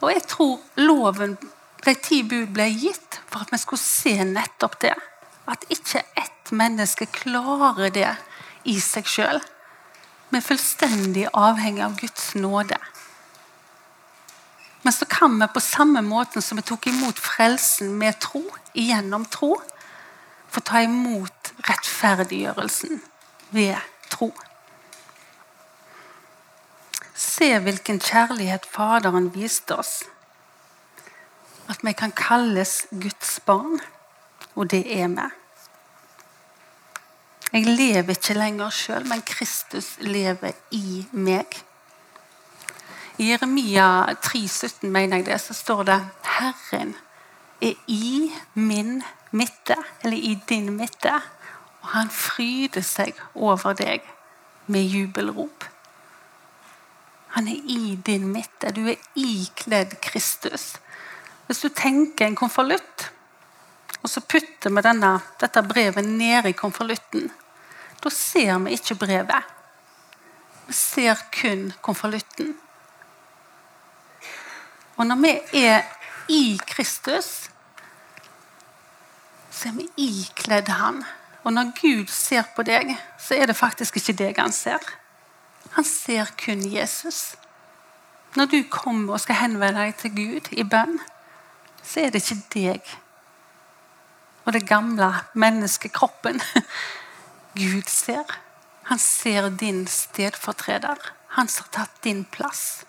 Og 0.00 0.12
jeg 0.12 0.24
tror 0.28 0.58
loven, 0.80 1.36
de 1.84 1.94
ti 1.96 2.22
bud, 2.24 2.52
ble 2.54 2.68
gitt 2.72 3.20
for 3.28 3.44
at 3.44 3.52
vi 3.52 3.60
skulle 3.60 3.82
se 3.82 4.14
nettopp 4.24 4.78
det. 4.84 4.94
At 5.50 5.64
ikke 5.72 6.02
ett 6.16 6.52
menneske 6.52 7.08
klarer 7.12 7.92
det 7.92 8.12
i 8.68 8.76
seg 8.80 9.08
sjøl. 9.08 9.40
Vi 10.30 10.38
er 10.38 10.46
fullstendig 10.46 11.26
avhengig 11.34 11.84
av 11.84 11.96
Guds 11.98 12.34
nåde. 12.38 12.78
Men 14.82 14.92
så 14.92 15.04
kan 15.04 15.34
vi 15.40 15.48
på 15.52 15.60
samme 15.60 16.00
måte 16.02 16.40
som 16.42 16.56
vi 16.56 16.64
tok 16.64 16.86
imot 16.88 17.18
frelsen 17.20 17.92
med 17.98 18.16
tro, 18.22 18.44
gjennom 18.72 19.26
tro, 19.28 19.56
få 20.50 20.62
ta 20.64 20.80
imot 20.86 21.52
rettferdiggjørelsen 21.68 23.02
ved 23.54 23.76
tro. 24.08 24.30
Se 27.40 27.58
hvilken 27.58 27.96
kjærlighet 28.04 28.66
Faderen 28.68 29.30
viste 29.34 29.72
oss. 29.80 30.02
At 31.72 31.78
vi 31.82 31.94
kan 31.96 32.12
kalles 32.12 32.86
Guds 32.90 33.40
barn, 33.46 33.80
og 34.54 34.70
det 34.70 34.82
er 35.00 35.08
vi. 35.08 35.28
Jeg 37.52 37.64
lever 37.64 38.12
ikke 38.12 38.36
lenger 38.36 38.70
sjøl, 38.70 39.08
men 39.08 39.24
Kristus 39.24 39.88
lever 40.00 40.52
i 40.70 41.06
meg. 41.12 41.56
I 43.16 43.30
Jeremia 43.30 43.88
3, 44.20 44.44
17, 44.48 44.92
mener 44.92 45.16
jeg 45.16 45.26
det, 45.26 45.40
så 45.40 45.54
står 45.54 45.82
det 45.82 45.98
Herren 46.36 46.94
er 47.62 47.74
i 47.86 48.32
min 48.54 49.02
midte, 49.30 49.80
eller 50.04 50.16
i 50.16 50.36
din 50.48 50.72
midte, 50.76 51.16
og 51.80 51.88
han 51.96 52.10
fryder 52.10 52.84
seg 52.84 53.16
over 53.34 53.72
deg 53.72 54.04
med 54.66 54.84
jubelrop. 54.84 55.70
Han 57.36 57.48
er 57.48 57.60
i 57.70 57.96
din 58.06 58.26
midte. 58.32 58.72
Du 58.74 58.82
er 58.90 58.98
ikledd 59.18 59.96
Kristus. 60.02 60.74
Hvis 61.46 61.62
du 61.62 61.68
tenker 61.74 62.26
en 62.26 62.38
konvolutt, 62.38 63.10
og 64.00 64.10
så 64.10 64.22
putter 64.24 64.72
vi 64.72 64.82
denne, 64.84 65.12
dette 65.40 65.62
brevet 65.66 66.06
ned 66.06 66.48
i 66.48 66.56
konvolutten, 66.56 67.28
da 68.00 68.10
ser 68.14 68.56
vi 68.64 68.74
ikke 68.78 68.96
brevet. 69.02 69.48
Vi 70.66 70.74
ser 70.74 71.20
kun 71.34 71.68
konvolutten. 71.82 72.54
Og 74.96 75.06
når 75.06 75.20
vi 75.20 75.64
er 75.64 75.82
i 76.28 76.60
Kristus, 76.66 77.50
så 79.50 79.68
er 79.68 79.76
vi 79.76 79.88
ikledd 79.96 80.68
Han. 80.68 81.02
Og 81.42 81.52
når 81.52 81.72
Gud 81.80 82.08
ser 82.12 82.44
på 82.56 82.62
deg, 82.62 82.92
så 83.18 83.34
er 83.34 83.48
det 83.48 83.56
faktisk 83.56 83.96
ikke 83.96 84.16
deg 84.18 84.40
han 84.40 84.52
ser. 84.52 84.80
Han 85.76 85.86
ser 85.86 86.32
kun 86.40 86.64
Jesus. 86.66 87.36
Når 88.36 88.50
du 88.50 88.58
kommer 88.70 89.16
og 89.16 89.22
skal 89.22 89.40
henvende 89.42 89.86
deg 89.86 89.96
til 89.98 90.14
Gud 90.16 90.50
i 90.52 90.66
bønn, 90.66 90.98
så 91.82 92.06
er 92.06 92.12
det 92.14 92.22
ikke 92.24 92.42
deg 92.54 92.90
og 94.44 94.54
det 94.56 94.66
gamle 94.66 95.12
menneskekroppen. 95.38 96.40
Gud 97.60 97.86
ser. 97.86 98.24
Han 98.82 98.98
ser 98.98 99.50
din 99.50 99.86
stedfortreder. 99.86 100.96
Han 101.36 101.48
som 101.48 101.68
har 101.68 101.84
tatt 101.84 102.00
din 102.02 102.24
plass. 102.24 102.84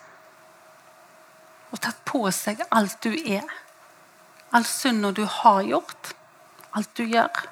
Og 1.71 1.81
tatt 1.83 2.00
på 2.05 2.23
seg 2.33 2.63
alt 2.71 2.97
du 3.03 3.13
er. 3.13 3.45
All 4.51 4.65
synd 4.65 5.05
du 5.15 5.23
har 5.25 5.61
gjort, 5.63 6.15
alt 6.75 6.89
du 6.97 7.05
gjør, 7.05 7.45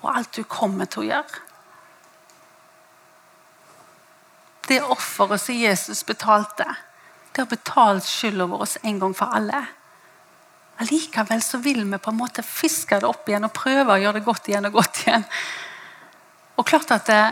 og 0.00 0.06
alt 0.14 0.38
du 0.38 0.44
kommer 0.48 0.88
til 0.88 1.02
å 1.02 1.08
gjøre. 1.10 1.42
Det 4.68 4.80
offeret 4.82 5.40
som 5.40 5.54
Jesus 5.54 6.04
betalte, 6.06 6.66
det 7.32 7.42
har 7.42 7.50
betalt 7.50 8.06
skylda 8.08 8.46
vår 8.48 8.78
en 8.82 9.00
gang 9.02 9.14
for 9.16 9.34
alle. 9.36 9.64
Allikevel 10.82 11.42
så 11.42 11.60
vil 11.62 11.84
vi 11.84 11.98
på 11.98 12.10
en 12.10 12.18
måte 12.18 12.42
fiske 12.42 12.98
det 13.00 13.08
opp 13.08 13.28
igjen 13.28 13.46
og 13.46 13.54
prøve 13.54 13.94
å 13.94 14.00
gjøre 14.00 14.18
det 14.18 14.26
godt 14.26 14.48
igjen 14.50 14.68
og 14.70 14.78
godt 14.80 15.02
igjen. 15.04 15.26
Og 16.58 16.66
klart 16.66 16.94
at 16.94 17.10
det, 17.10 17.22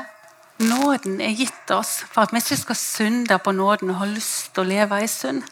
Nåden 0.63 1.21
er 1.21 1.33
gitt 1.35 1.71
oss 1.75 2.03
for 2.05 2.23
at 2.23 2.33
vi 2.35 2.39
ikke 2.43 2.59
skal 2.61 2.79
synde 2.79 3.39
på 3.43 3.55
nåden 3.57 3.91
og 3.91 4.03
ha 4.03 4.07
lyst 4.07 4.53
til 4.53 4.63
å 4.63 4.69
leve 4.69 5.01
i 5.03 5.09
synd. 5.11 5.43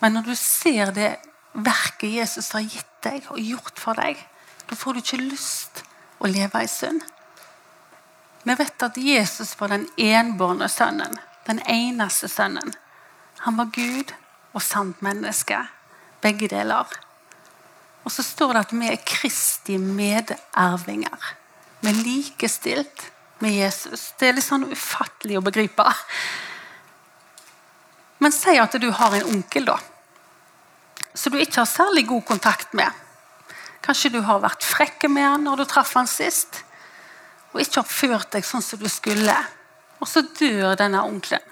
Men 0.00 0.16
når 0.16 0.26
du 0.28 0.34
ser 0.36 0.92
det 0.96 1.10
verket 1.54 2.18
Jesus 2.18 2.50
har 2.56 2.66
gitt 2.66 2.90
deg 3.06 3.30
og 3.30 3.40
gjort 3.40 3.80
for 3.80 3.96
deg, 3.96 4.18
da 4.68 4.76
får 4.76 4.96
du 4.96 5.00
ikke 5.00 5.22
lyst 5.22 5.82
å 6.20 6.28
leve 6.28 6.64
i 6.64 6.68
synd. 6.68 7.00
Vi 8.42 8.54
vet 8.56 8.82
at 8.82 8.96
Jesus 8.96 9.52
var 9.60 9.68
den 9.68 9.88
enbårne 10.00 10.68
sønnen, 10.68 11.18
den 11.46 11.60
eneste 11.68 12.28
sønnen. 12.28 12.72
Han 13.44 13.56
var 13.56 13.72
Gud 13.74 14.14
og 14.52 14.62
sant 14.64 15.02
menneske. 15.04 15.58
Begge 16.20 16.48
deler. 16.48 16.88
Og 18.04 18.12
så 18.12 18.24
står 18.24 18.54
det 18.54 18.64
at 18.64 18.74
vi 18.76 18.88
er 18.88 19.04
Kristi 19.06 19.76
medervinger. 19.80 21.32
Vi 21.80 21.88
er 21.88 22.00
likestilt 22.04 23.10
med 23.40 23.56
Jesus. 23.56 24.10
Det 24.18 24.28
er 24.28 24.36
litt 24.36 24.44
sånn 24.44 24.68
ufattelig 24.72 25.38
å 25.38 25.44
begripe. 25.44 25.84
Men 28.20 28.34
si 28.36 28.56
at 28.60 28.76
du 28.80 28.90
har 28.92 29.16
en 29.16 29.30
onkel 29.32 29.68
da, 29.68 29.78
som 31.14 31.32
du 31.32 31.40
ikke 31.40 31.62
har 31.62 31.68
særlig 31.68 32.06
god 32.08 32.26
kontakt 32.28 32.74
med. 32.76 32.88
Kanskje 33.84 34.12
du 34.12 34.20
har 34.24 34.42
vært 34.44 34.64
frekke 34.64 35.08
med 35.08 35.24
han 35.24 35.46
når 35.48 35.62
du 35.62 35.70
traff 35.70 35.94
han 35.96 36.08
sist, 36.08 36.62
og 37.52 37.60
ikke 37.60 37.82
har 37.82 37.88
ført 37.90 38.34
deg 38.34 38.46
sånn 38.46 38.64
som 38.64 38.80
du 38.80 38.88
skulle. 38.90 39.34
Og 40.00 40.08
så 40.08 40.22
dør 40.22 40.76
denne 40.78 41.02
onkelen. 41.04 41.44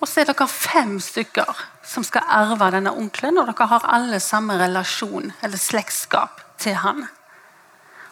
Og 0.00 0.08
så 0.08 0.22
er 0.22 0.28
dere 0.28 0.46
fem 0.50 0.96
stykker 1.00 1.62
som 1.86 2.04
skal 2.04 2.26
arve 2.28 2.68
denne 2.74 2.92
onkelen, 2.92 3.38
og 3.40 3.48
dere 3.48 3.68
har 3.70 3.86
alle 3.96 4.20
samme 4.20 4.58
relasjon 4.60 5.32
eller 5.40 5.60
slektskap 5.60 6.42
til 6.60 6.76
han. 6.82 7.06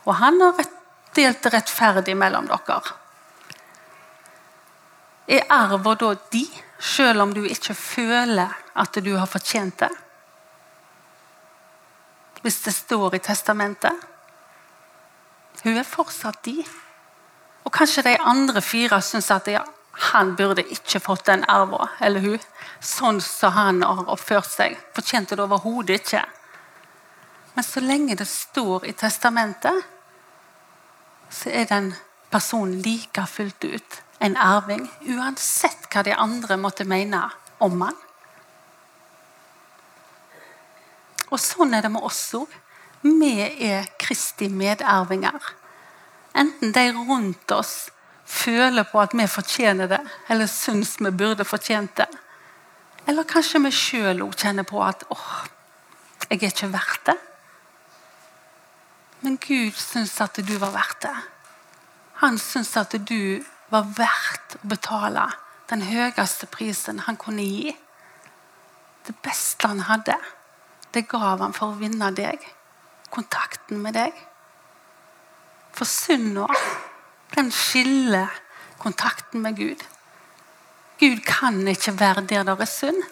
Og 0.05 0.15
han 0.21 0.41
har 0.41 0.65
delt 1.17 1.49
rettferdig 1.53 2.17
mellom 2.17 2.49
dere. 2.51 2.81
Er 5.29 5.47
arven 5.53 6.01
da 6.01 6.15
de, 6.33 6.45
selv 6.79 7.25
om 7.25 7.33
du 7.33 7.45
ikke 7.49 7.77
føler 7.77 8.53
at 8.77 8.97
du 9.01 9.15
har 9.17 9.31
fortjent 9.31 9.79
det? 9.81 9.93
Hvis 12.45 12.61
det 12.67 12.75
står 12.77 13.17
i 13.17 13.23
testamentet? 13.25 14.03
Hun 15.65 15.79
er 15.81 15.89
fortsatt 15.89 16.43
de. 16.45 16.61
Og 17.65 17.73
kanskje 17.73 18.05
de 18.05 18.19
andre 18.21 18.61
fire 18.63 19.01
syns 19.03 19.31
at 19.33 19.49
ja, 19.49 19.65
han 20.13 20.35
burde 20.37 20.65
ikke 20.75 21.01
fått 21.01 21.27
den 21.31 21.45
arva, 21.49 21.89
eller 22.05 22.21
hun. 22.21 22.47
Sånn 22.85 23.21
som 23.25 23.55
han 23.57 23.83
har 23.83 24.09
oppført 24.13 24.51
seg. 24.51 24.77
Fortjente 24.97 25.39
det 25.39 25.45
overhodet 25.47 26.03
ikke. 26.03 26.25
Men 27.55 27.65
så 27.65 27.81
lenge 27.81 28.17
det 28.19 28.27
står 28.29 28.89
i 28.91 28.97
testamentet, 28.99 29.85
så 31.31 31.51
er 31.51 31.69
den 31.71 31.95
personen 32.31 32.83
like 32.83 33.25
fullt 33.31 33.65
ut 33.65 34.01
en 34.25 34.37
arving, 34.41 34.87
uansett 35.11 35.89
hva 35.93 36.03
de 36.07 36.15
andre 36.17 36.57
måtte 36.61 36.87
mene 36.89 37.21
om 37.63 37.83
han. 37.85 37.97
Og 41.31 41.41
sånn 41.41 41.75
er 41.75 41.83
det 41.85 41.91
med 41.93 42.05
oss 42.07 42.23
òg. 42.39 42.51
Vi 43.05 43.33
er 43.69 43.85
Kristi 44.01 44.49
medarvinger. 44.49 45.43
Enten 46.35 46.73
de 46.73 46.85
rundt 46.97 47.53
oss 47.53 47.91
føler 48.25 48.87
på 48.89 49.03
at 49.03 49.13
vi 49.13 49.27
fortjener 49.29 49.91
det, 49.91 50.01
eller 50.33 50.49
syns 50.49 50.97
vi 51.01 51.13
burde 51.13 51.45
fortjent 51.45 51.93
det. 52.01 52.09
Eller 53.07 53.29
kanskje 53.29 53.61
vi 53.67 53.75
sjøl 53.77 54.25
kjenner 54.33 54.65
på 54.65 54.81
at 54.81 55.05
åh, 55.13 55.45
jeg 56.31 56.41
er 56.41 56.49
ikke 56.49 56.73
verdt 56.73 57.05
det. 57.11 57.19
Men 59.21 59.37
Gud 59.37 59.77
syns 59.77 60.17
at 60.25 60.41
du 60.41 60.57
var 60.57 60.73
verdt 60.73 61.05
det. 61.05 61.15
Han 62.25 62.41
syns 62.41 62.73
at 62.81 62.97
du 62.97 63.45
var 63.69 63.85
verdt 63.99 64.57
å 64.63 64.73
betale 64.73 65.29
den 65.69 65.85
høyeste 65.85 66.49
prisen 66.49 67.05
han 67.05 67.21
kunne 67.21 67.45
gi. 67.45 67.77
Det 69.05 69.17
beste 69.21 69.69
han 69.69 69.85
hadde, 69.91 70.17
det 70.97 71.05
gav 71.09 71.45
han 71.45 71.53
for 71.53 71.75
å 71.75 71.81
vinne 71.81 72.09
deg. 72.17 72.41
Kontakten 73.15 73.83
med 73.83 73.95
deg. 73.95 74.15
For 75.75 75.87
synda, 75.89 76.47
den 77.35 77.51
skiller 77.55 78.31
kontakten 78.79 79.43
med 79.43 79.57
Gud. 79.59 79.85
Gud 81.01 81.23
kan 81.27 81.63
ikke 81.69 81.97
være 82.01 82.27
der 82.31 82.43
det 82.43 82.61
er 82.61 82.71
synd. 82.71 83.03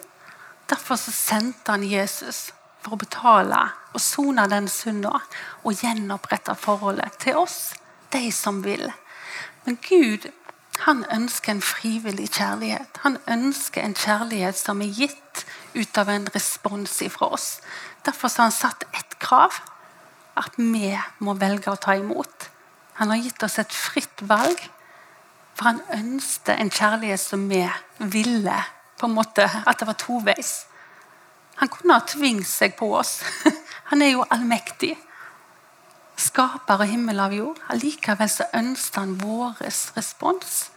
Derfor 0.69 0.95
så 0.95 1.11
sendte 1.11 1.71
han 1.71 1.83
Jesus 1.83 2.53
for 2.83 2.95
å 2.95 2.99
betale 2.99 3.59
og 3.93 4.01
sone 4.01 4.45
den 4.49 4.67
synda 4.71 5.17
og 5.63 5.75
gjenopprette 5.75 6.55
forholdet 6.55 7.19
til 7.23 7.39
oss, 7.39 7.73
de 8.13 8.31
som 8.31 8.63
vil. 8.63 8.87
Men 9.65 9.77
Gud 9.83 10.29
han 10.83 11.05
ønsker 11.11 11.51
en 11.51 11.61
frivillig 11.61 12.31
kjærlighet. 12.33 12.97
Han 13.03 13.17
ønsker 13.29 13.83
en 13.83 13.93
kjærlighet 13.95 14.57
som 14.57 14.81
er 14.81 14.95
gitt 14.95 15.43
ut 15.75 15.97
av 15.97 16.09
en 16.09 16.25
respons 16.35 17.01
ifra 17.05 17.29
oss. 17.35 17.59
Derfor 18.05 18.31
har 18.35 18.49
han 18.49 18.55
satt 18.55 18.83
ett 18.91 19.19
krav 19.19 19.61
at 20.39 20.57
vi 20.57 20.91
må 21.23 21.35
velge 21.37 21.71
å 21.71 21.79
ta 21.79 21.95
imot. 21.97 22.49
Han 22.99 23.13
har 23.13 23.21
gitt 23.21 23.43
oss 23.45 23.59
et 23.61 23.73
fritt 23.73 24.23
valg, 24.29 24.59
for 25.53 25.69
han 25.69 25.81
ønsket 25.93 26.55
en 26.57 26.71
kjærlighet 26.73 27.21
som 27.21 27.47
vi 27.49 27.65
ville. 27.99 28.63
på 28.97 29.07
en 29.07 29.13
måte, 29.13 29.43
At 29.65 29.79
det 29.79 29.87
var 29.87 29.93
toveis. 29.93 30.65
Han 31.55 31.67
kunne 31.67 31.93
ha 31.93 32.05
tvingt 32.07 32.47
seg 32.47 32.77
på 32.77 32.93
oss. 32.95 33.21
Han 33.89 34.01
er 34.01 34.13
jo 34.13 34.25
allmektig. 34.29 34.95
Skaper 36.15 36.73
av 36.73 36.87
himmel 36.87 37.19
av 37.19 37.33
jord. 37.33 37.59
Allikevel 37.69 38.29
så 38.29 38.47
ønsket 38.53 38.95
han 38.95 39.15
vår 39.19 39.59
respons. 39.61 40.69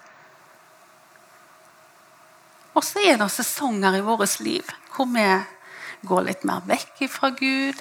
Og 2.74 2.84
så 2.84 3.00
er 3.08 3.16
det 3.20 3.30
sesonger 3.32 3.96
i 3.96 4.04
vårt 4.04 4.40
liv 4.44 4.68
hvor 4.96 5.08
vi 5.12 5.24
går 6.08 6.26
litt 6.26 6.44
mer 6.48 6.64
vekk 6.68 7.06
fra 7.12 7.30
Gud. 7.36 7.78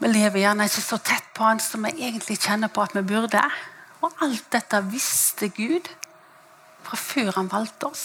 Vi 0.00 0.08
lever 0.08 0.40
gjerne 0.40 0.64
ikke 0.68 0.82
så 0.82 0.98
tett 1.04 1.26
på 1.36 1.44
Han 1.44 1.60
som 1.60 1.84
vi 1.84 1.92
egentlig 2.00 2.38
kjenner 2.40 2.72
på 2.72 2.82
at 2.82 2.96
vi 2.96 3.04
burde. 3.04 3.42
Og 4.00 4.24
alt 4.24 4.46
dette 4.52 4.80
visste 4.88 5.50
Gud 5.52 5.88
fra 6.86 6.96
før 6.96 7.34
han 7.36 7.50
valgte 7.52 7.90
oss. 7.90 8.04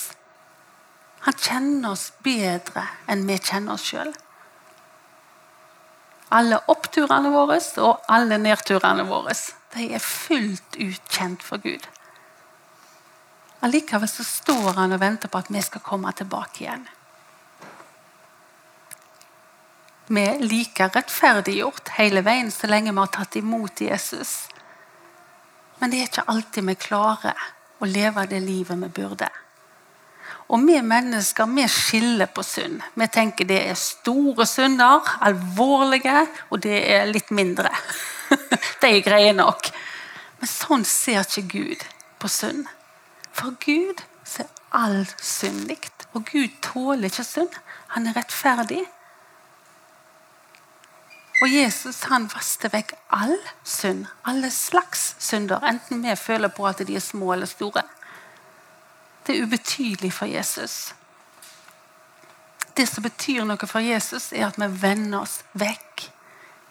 Han 1.26 1.38
kjenner 1.40 1.96
oss 1.96 2.10
bedre 2.24 2.84
enn 3.10 3.24
vi 3.28 3.40
kjenner 3.40 3.78
oss 3.78 3.88
sjøl. 3.88 4.12
Alle 6.36 6.60
oppturene 6.72 7.32
våre 7.32 7.62
og 7.86 8.10
alle 8.12 8.38
nedturene 8.42 9.06
våre 9.08 9.34
de 9.76 9.88
er 9.96 10.04
fullt 10.04 10.78
ut 10.80 11.12
kjent 11.12 11.44
for 11.44 11.64
Gud. 11.64 11.88
Allikevel 13.66 14.10
så 14.10 14.24
står 14.28 14.76
han 14.78 14.94
og 14.96 15.02
venter 15.02 15.32
på 15.32 15.42
at 15.42 15.50
vi 15.50 15.64
skal 15.64 15.84
komme 15.86 16.12
tilbake 16.16 16.64
igjen. 16.64 16.86
Vi 20.08 20.22
er 20.22 20.44
like 20.46 20.90
rettferdiggjort 20.94 21.96
hele 21.98 22.22
veien 22.26 22.52
så 22.54 22.70
lenge 22.70 22.94
vi 22.94 23.02
har 23.02 23.14
tatt 23.14 23.36
imot 23.40 23.82
Jesus. 23.82 24.36
Men 25.80 25.92
det 25.92 26.00
er 26.00 26.10
ikke 26.12 26.28
alltid 26.32 26.68
vi 26.68 26.76
klarer 26.78 27.48
å 27.82 27.90
leve 27.90 28.28
det 28.30 28.44
livet 28.44 28.78
vi 28.84 28.92
burde. 29.02 29.30
Og 30.54 30.62
vi 30.62 30.78
mennesker 30.78 31.50
vi 31.50 31.66
skiller 31.72 32.30
på 32.30 32.44
synd. 32.46 32.84
Vi 32.94 33.08
tenker 33.10 33.50
det 33.50 33.64
er 33.66 33.80
store 33.80 34.46
synder, 34.46 35.02
alvorlige, 35.26 36.28
og 36.54 36.62
det 36.62 36.78
er 36.94 37.10
litt 37.10 37.32
mindre. 37.34 37.72
De 38.82 38.92
er 38.92 39.02
greie 39.06 39.34
nok. 39.34 39.72
Men 40.38 40.52
sånn 40.52 40.86
ser 40.86 41.24
ikke 41.26 41.48
Gud 41.50 41.86
på 42.22 42.30
synd. 42.30 42.68
For 43.34 43.58
Gud 43.66 44.06
ser 44.26 44.52
all 44.70 45.08
synd 45.18 45.66
likt. 45.70 46.06
Og 46.14 46.30
Gud 46.30 46.54
tåler 46.62 47.10
ikke 47.10 47.26
synd. 47.26 47.58
Han 47.96 48.06
er 48.08 48.20
rettferdig. 48.20 48.84
Og 51.42 51.52
Jesus 51.52 52.04
han 52.10 52.30
vasker 52.32 52.72
vekk 52.72 52.94
all 53.14 53.36
synd. 53.64 54.06
Alle 54.24 54.52
slags 54.52 55.16
synder. 55.20 55.64
Enten 55.68 56.04
vi 56.04 56.16
føler 56.16 56.48
på 56.48 56.68
at 56.68 56.80
de 56.88 56.96
er 56.96 57.04
små 57.04 57.34
eller 57.34 57.50
store. 57.50 57.84
Det 59.28 59.36
er 59.36 59.44
ubetydelig 59.44 60.14
for 60.14 60.26
Jesus. 60.26 60.94
Det 62.78 62.88
som 62.88 63.04
betyr 63.04 63.44
noe 63.48 63.68
for 63.68 63.84
Jesus, 63.84 64.32
er 64.34 64.48
at 64.48 64.60
vi 64.60 64.68
vender 64.82 65.24
oss 65.24 65.42
vekk 65.54 66.08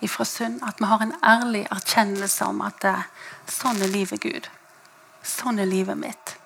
ifra 0.04 0.24
synd. 0.28 0.60
At 0.64 0.80
vi 0.80 0.88
har 0.88 1.02
en 1.02 1.14
ærlig 1.24 1.66
erkjennelse 1.70 2.48
om 2.48 2.64
at 2.64 2.80
det, 2.84 2.96
sånn 3.52 3.82
er 3.82 3.92
livet 3.92 4.20
Gud. 4.24 4.48
Sånn 5.24 5.60
er 5.60 5.68
livet 5.68 5.98
mitt. 6.00 6.36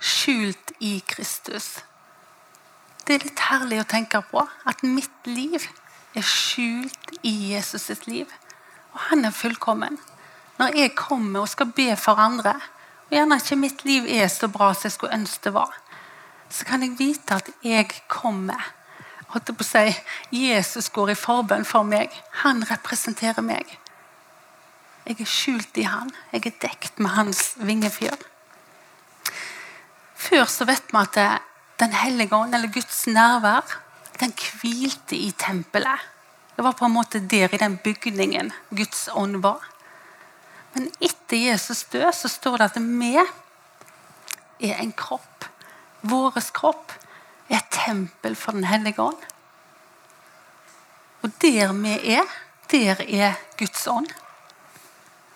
Skjult 0.00 0.72
i 0.80 0.98
Kristus. 1.08 1.76
Det 3.06 3.14
er 3.14 3.22
litt 3.22 3.42
herlig 3.46 3.78
å 3.78 3.86
tenke 3.86 4.18
på 4.32 4.42
at 4.42 4.80
mitt 4.82 5.28
liv 5.30 5.62
er 6.16 6.24
skjult 6.26 7.12
i 7.22 7.52
Jesus 7.52 7.86
sitt 7.86 8.08
liv. 8.10 8.26
Og 8.96 8.98
han 9.12 9.28
er 9.28 9.36
fullkommen. 9.36 10.00
Når 10.58 10.74
jeg 10.80 10.96
kommer 10.98 11.44
og 11.44 11.52
skal 11.52 11.70
be 11.76 11.92
for 12.00 12.18
andre, 12.18 12.56
og 13.06 13.14
gjerne 13.14 13.38
ikke 13.38 13.60
mitt 13.60 13.84
liv 13.86 14.08
er 14.10 14.26
så 14.32 14.48
bra 14.50 14.72
som 14.74 14.88
jeg 14.88 14.96
skulle 14.96 15.20
ønske 15.20 15.44
det 15.46 15.54
var, 15.54 15.78
så 16.50 16.66
kan 16.66 16.82
jeg 16.82 16.98
vite 16.98 17.38
at 17.38 17.50
jeg 17.62 17.92
kommer. 18.10 18.72
Holdt 19.30 19.54
på 19.54 19.62
å 19.62 19.70
si, 19.70 19.94
Jesus 20.34 20.90
går 20.94 21.14
i 21.14 21.18
forbønn 21.18 21.66
for 21.68 21.86
meg. 21.86 22.10
Han 22.42 22.66
representerer 22.66 23.44
meg. 23.44 23.70
Jeg 25.06 25.20
er 25.22 25.30
skjult 25.30 25.78
i 25.78 25.86
han. 25.86 26.10
Jeg 26.32 26.48
er 26.48 26.62
dekt 26.64 26.98
med 26.98 27.14
hans 27.14 27.52
vingefjør. 27.62 28.18
Før 30.16 30.48
så 30.50 30.66
vet 30.66 30.90
vi 30.90 30.98
at 30.98 31.45
den 31.80 31.92
hellige 31.92 32.34
ånd, 32.34 32.54
eller 32.54 32.72
Guds 32.72 33.06
nærvær, 33.06 33.78
den 34.20 34.32
hvilte 34.60 35.16
i 35.16 35.30
tempelet. 35.38 36.04
Det 36.56 36.64
var 36.64 36.72
på 36.72 36.86
en 36.88 36.94
måte 36.96 37.20
der 37.20 37.52
i 37.52 37.60
den 37.60 37.76
bygningen 37.76 38.52
Guds 38.70 39.08
ånd 39.12 39.42
var. 39.44 39.60
Men 40.74 40.88
etter 41.00 41.36
Jesus 41.36 41.84
død 41.92 42.12
så 42.12 42.28
står 42.28 42.56
det 42.56 42.70
at 42.70 42.78
vi 42.80 43.14
er 43.16 44.80
en 44.80 44.92
kropp. 44.92 45.44
Vår 46.00 46.36
kropp 46.56 46.92
er 47.48 47.58
et 47.58 47.72
tempel 47.72 48.36
for 48.36 48.52
Den 48.52 48.64
hellige 48.64 49.00
ånd. 49.02 49.18
Og 51.22 51.32
der 51.42 51.72
vi 51.72 51.96
er, 52.16 52.24
der 52.70 53.02
er 53.08 53.34
Guds 53.58 53.86
ånd. 53.86 54.08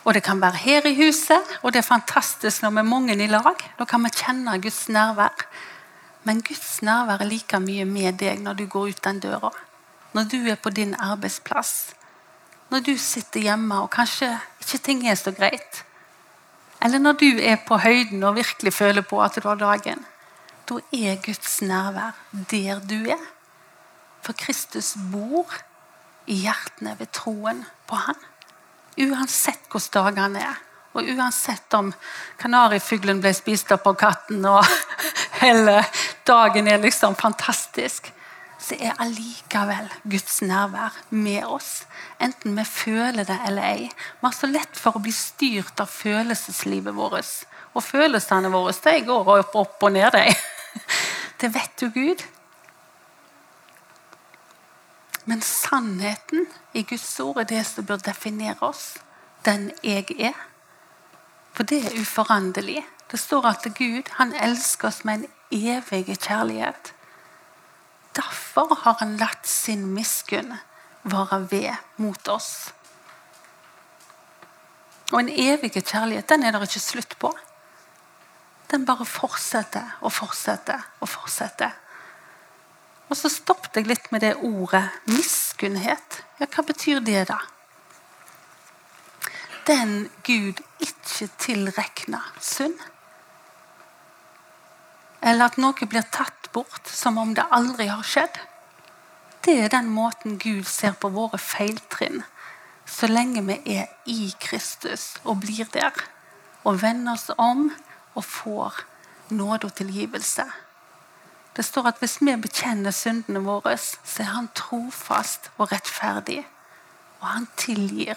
Og 0.05 0.15
det 0.15 0.23
kan 0.23 0.41
være 0.41 0.57
her 0.57 0.87
i 0.87 0.95
huset, 0.97 1.41
og 1.63 1.73
det 1.73 1.79
er 1.79 1.89
fantastisk 1.89 2.63
når 2.63 2.71
vi 2.71 2.79
er 2.79 2.89
mange 2.89 3.17
i 3.17 3.27
lag. 3.27 3.65
Da 3.79 3.85
kan 3.85 4.05
vi 4.05 4.11
kjenne 4.17 4.61
Guds 4.63 4.89
nærvær. 4.89 5.47
Men 6.25 6.43
Guds 6.45 6.83
nærvær 6.83 7.23
er 7.23 7.31
like 7.31 7.61
mye 7.61 7.87
med 7.89 8.19
deg 8.21 8.43
når 8.45 8.59
du 8.59 8.67
går 8.67 8.93
ut 8.93 9.05
den 9.05 9.21
døra. 9.21 9.51
Når 10.13 10.29
du 10.33 10.39
er 10.51 10.59
på 10.61 10.71
din 10.71 10.95
arbeidsplass. 10.95 11.95
Når 12.71 12.85
du 12.87 12.97
sitter 12.99 13.41
hjemme 13.41 13.81
og 13.83 13.91
kanskje 13.91 14.29
ikke 14.61 14.79
ting 14.85 15.07
er 15.09 15.19
så 15.19 15.33
greit. 15.33 15.85
Eller 16.83 16.99
når 16.99 17.13
du 17.13 17.29
er 17.41 17.57
på 17.67 17.79
høyden 17.81 18.23
og 18.25 18.37
virkelig 18.37 18.73
føler 18.73 19.03
på 19.03 19.23
at 19.23 19.35
det 19.35 19.45
var 19.45 19.61
dagen. 19.61 20.05
Da 20.69 20.79
er 20.93 21.21
Guds 21.25 21.63
nærvær 21.63 22.17
der 22.51 22.81
du 22.81 22.99
er. 23.11 23.25
For 24.23 24.37
Kristus 24.37 24.95
bor 25.13 25.49
i 26.27 26.43
hjertene 26.45 26.95
ved 26.99 27.13
troen 27.17 27.65
på 27.89 27.97
Han. 27.97 28.19
Uansett 29.01 29.65
hvordan 29.71 30.15
dagene 30.15 30.43
er. 30.45 30.59
Og 30.93 31.07
uansett 31.07 31.75
om 31.79 31.93
kanarifuglen 32.41 33.21
ble 33.23 33.33
spist 33.37 33.71
opp 33.75 33.87
av 33.87 33.99
katten, 34.01 34.43
og, 34.49 34.67
hele 35.45 35.85
dagen 36.27 36.69
er 36.69 36.83
liksom 36.83 37.15
fantastisk, 37.19 38.11
så 38.61 38.77
er 38.77 38.99
allikevel 39.01 39.87
Guds 40.11 40.41
nærvær 40.45 40.97
med 41.17 41.47
oss. 41.47 41.85
Enten 42.21 42.59
vi 42.59 42.65
føler 42.69 43.25
det 43.25 43.39
eller 43.47 43.69
ei. 43.71 43.87
Vi 43.89 44.27
har 44.27 44.35
så 44.37 44.51
lett 44.51 44.77
for 44.77 44.99
å 44.99 45.05
bli 45.05 45.15
styrt 45.17 45.81
av 45.81 45.89
følelseslivet 45.89 46.95
vårt. 46.95 47.31
Og 47.73 47.87
følelsene 47.87 48.51
våre 48.53 48.75
de 48.85 48.99
går 49.07 49.33
opp, 49.39 49.57
opp 49.57 49.89
og 49.89 49.95
ned. 49.97 50.13
De. 50.13 50.35
Det 51.41 51.49
vet 51.55 51.83
jo 51.83 51.89
Gud. 51.95 52.21
Men 55.25 55.41
sannheten 55.41 56.47
i 56.77 56.83
Guds 56.83 57.09
ord 57.21 57.41
er 57.41 57.49
det 57.49 57.65
som 57.65 57.87
bør 57.87 58.03
definere 58.05 58.59
oss. 58.67 58.99
Den 59.47 59.71
jeg 59.81 60.11
er. 60.19 60.37
For 61.61 61.69
det 61.69 61.79
er 61.85 61.97
uforanderlig. 62.01 62.81
Det 63.13 63.19
står 63.21 63.47
at 63.51 63.67
Gud 63.77 64.07
han 64.17 64.31
elsker 64.33 64.89
oss 64.89 65.03
med 65.05 65.19
en 65.19 65.27
evig 65.53 66.15
kjærlighet. 66.17 66.95
Derfor 68.17 68.73
har 68.81 68.97
han 69.03 69.19
latt 69.21 69.45
sin 69.45 69.83
miskunn 69.93 70.55
være 71.03 71.41
ved 71.51 71.75
mot 72.01 72.31
oss. 72.33 72.73
Og 75.13 75.19
en 75.21 75.29
evig 75.29 75.75
kjærlighet 75.75 76.31
den 76.33 76.47
er 76.49 76.57
det 76.57 76.63
ikke 76.71 76.81
slutt 76.81 77.19
på. 77.21 77.35
Den 78.73 78.89
bare 78.89 79.05
fortsetter 79.05 79.99
og 80.01 80.17
fortsetter 80.17 80.89
og 81.01 81.13
fortsetter. 81.13 81.77
Og 83.11 83.21
så 83.21 83.29
stoppet 83.29 83.77
jeg 83.77 83.91
litt 83.93 84.09
med 84.17 84.25
det 84.25 84.33
ordet 84.41 84.87
miskunnhet. 85.13 86.23
Ja, 86.41 86.49
hva 86.49 86.65
betyr 86.65 87.05
det, 87.05 87.29
da? 87.29 87.43
Den 89.69 90.09
Gud 90.25 90.65
ikke 91.01 91.29
tilregner 91.41 92.33
synd 92.41 92.79
eller 95.21 95.51
at 95.51 95.59
noe 95.61 95.89
blir 95.89 96.07
tatt 96.13 96.49
bort 96.55 96.89
som 96.89 97.19
om 97.21 97.35
det 97.37 97.45
aldri 97.53 97.91
har 97.91 98.05
skjedd. 98.07 98.39
Det 99.45 99.57
er 99.65 99.73
den 99.73 99.91
måten 99.93 100.39
Gud 100.41 100.65
ser 100.69 100.97
på 100.97 101.11
våre 101.13 101.41
feiltrinn 101.41 102.23
så 102.91 103.07
lenge 103.07 103.43
vi 103.47 103.57
er 103.77 103.87
i 104.11 104.33
Kristus 104.43 105.15
og 105.23 105.45
blir 105.45 105.69
der. 105.73 105.95
Og 106.67 106.83
vender 106.83 107.15
oss 107.15 107.31
om 107.39 107.71
og 108.19 108.25
får 108.25 108.83
nåde 109.31 109.69
og 109.69 109.77
tilgivelse. 109.79 110.45
Det 111.57 111.65
står 111.65 111.93
at 111.93 112.01
hvis 112.03 112.19
vi 112.21 112.35
bekjenner 112.37 112.91
syndene 112.95 113.41
våre, 113.45 113.77
så 113.79 114.23
er 114.23 114.35
Han 114.35 114.51
trofast 114.55 115.51
og 115.57 115.73
rettferdig. 115.73 116.45
Og 117.21 117.27
han 117.29 117.49
tilgir 117.57 118.17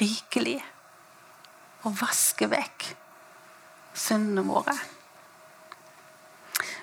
rikelig 0.00 0.62
og 1.82 1.96
vaske 2.00 2.48
vekk 2.50 2.88
syndene 3.98 4.44
våre. 4.46 4.74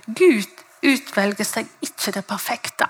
Gud 0.05 0.63
utvelger 0.85 1.47
seg 1.47 1.69
ikke 1.85 2.13
det 2.15 2.25
perfekte. 2.27 2.87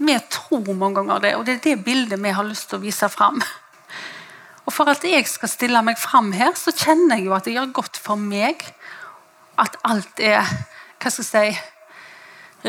Vi 0.00 0.16
tror 0.32 0.70
mange 0.72 1.00
ganger 1.00 1.24
det, 1.24 1.34
og 1.36 1.44
det 1.46 1.58
er 1.58 1.64
det 1.64 1.84
bildet 1.84 2.20
vi 2.22 2.32
har 2.32 2.46
lyst 2.46 2.70
til 2.70 2.80
å 2.80 2.84
vise 2.84 3.08
fram. 3.12 3.42
Og 4.64 4.72
For 4.72 4.88
at 4.88 5.04
jeg 5.04 5.26
skal 5.28 5.50
stille 5.50 5.82
meg 5.84 5.98
fram 5.98 6.30
her, 6.32 6.54
så 6.56 6.72
kjenner 6.72 7.18
jeg 7.18 7.26
jo 7.26 7.34
at 7.36 7.48
det 7.48 7.56
gjør 7.56 7.72
godt 7.80 7.98
for 8.00 8.20
meg 8.20 8.62
at 9.60 9.76
alt 9.84 10.22
er 10.22 10.46
hva 11.00 11.10
skal 11.12 11.24
jeg 11.24 11.56
si, 11.56 11.60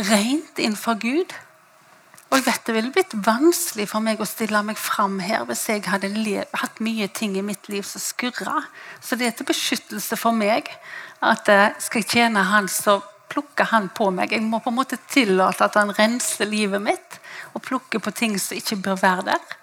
rent 0.07 0.59
innenfor 0.59 0.97
Gud. 0.99 1.33
Og 2.31 2.39
jeg 2.39 2.45
vet 2.47 2.65
Det 2.65 2.75
ville 2.75 2.93
blitt 2.95 3.13
vanskelig 3.25 3.89
for 3.91 4.03
meg 4.03 4.21
å 4.23 4.27
stille 4.29 4.61
meg 4.63 4.79
fram 4.79 5.17
her 5.19 5.43
hvis 5.49 5.65
jeg 5.67 5.83
hadde 5.91 6.11
hatt 6.61 6.79
mye 6.79 7.09
ting 7.11 7.35
i 7.35 7.43
mitt 7.43 7.67
liv 7.67 7.83
som 7.83 7.99
skurra. 7.99 8.61
Så 9.03 9.17
det 9.19 9.27
er 9.27 9.35
til 9.35 9.49
beskyttelse 9.49 10.15
for 10.19 10.31
meg 10.31 10.71
at 11.19 11.49
jeg 11.51 11.73
eh, 11.73 11.81
skal 11.83 12.05
tjene 12.07 12.45
Han 12.47 12.69
så 12.71 13.01
plukker 13.31 13.67
han 13.71 13.89
på 13.95 14.09
meg. 14.15 14.31
Jeg 14.31 14.47
må 14.47 14.61
på 14.63 14.71
en 14.71 14.79
måte 14.79 14.99
tillate 15.11 15.67
at 15.67 15.75
han 15.79 15.91
renser 15.95 16.47
livet 16.47 16.83
mitt 16.83 17.19
og 17.51 17.63
plukker 17.67 17.99
på 18.03 18.13
ting 18.15 18.37
som 18.39 18.57
ikke 18.57 18.79
bør 18.87 19.01
være 19.03 19.27
der. 19.33 19.57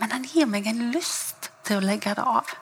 Men 0.00 0.12
han 0.12 0.24
gir 0.28 0.48
meg 0.48 0.68
en 0.68 0.88
lyst 0.92 1.50
til 1.64 1.80
å 1.80 1.84
legge 1.84 2.16
det 2.16 2.24
av. 2.24 2.52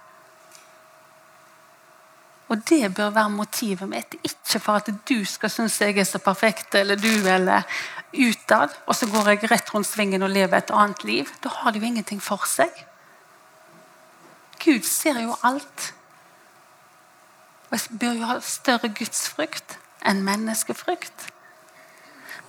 Og 2.54 2.60
det 2.68 2.94
bør 2.94 3.10
være 3.10 3.30
motivet 3.34 3.88
mitt. 3.90 4.14
Ikke 4.22 4.60
for 4.62 4.78
at 4.78 4.90
du 5.08 5.24
skal 5.26 5.50
synes 5.50 5.80
jeg 5.80 5.98
er 5.98 6.06
så 6.06 6.20
perfekt, 6.22 6.74
eller 6.78 6.94
du, 6.94 7.10
eller 7.26 7.66
utad, 8.14 8.76
og 8.86 8.94
så 8.94 9.08
går 9.10 9.28
jeg 9.32 9.50
rett 9.50 9.74
rundt 9.74 9.88
svingen 9.90 10.22
og 10.22 10.30
lever 10.30 10.60
et 10.60 10.70
annet 10.70 11.02
liv. 11.04 11.32
Da 11.42 11.50
har 11.50 11.74
det 11.74 11.82
jo 11.82 11.88
ingenting 11.90 12.22
for 12.22 12.46
seg. 12.46 12.70
Gud 14.62 14.86
ser 14.86 15.18
jo 15.24 15.34
alt. 15.42 15.90
Og 17.70 17.78
jeg 17.80 17.98
bør 17.98 18.18
jo 18.20 18.30
ha 18.30 18.40
større 18.40 18.94
gudsfrykt 18.94 19.78
enn 20.06 20.22
menneskefrykt. 20.22 21.30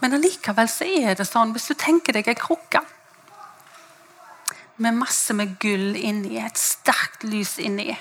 Men 0.04 0.14
allikevel 0.14 0.70
så 0.70 0.86
er 0.86 1.18
det 1.18 1.26
sånn, 1.26 1.56
hvis 1.56 1.72
du 1.72 1.80
tenker 1.82 2.14
deg 2.14 2.30
ei 2.30 2.38
krukke 2.38 2.86
med 4.78 5.00
masse 5.00 5.34
med 5.34 5.56
gull 5.58 5.96
inni, 5.96 6.38
et 6.38 6.60
sterkt 6.60 7.24
lys 7.26 7.58
inni 7.64 7.96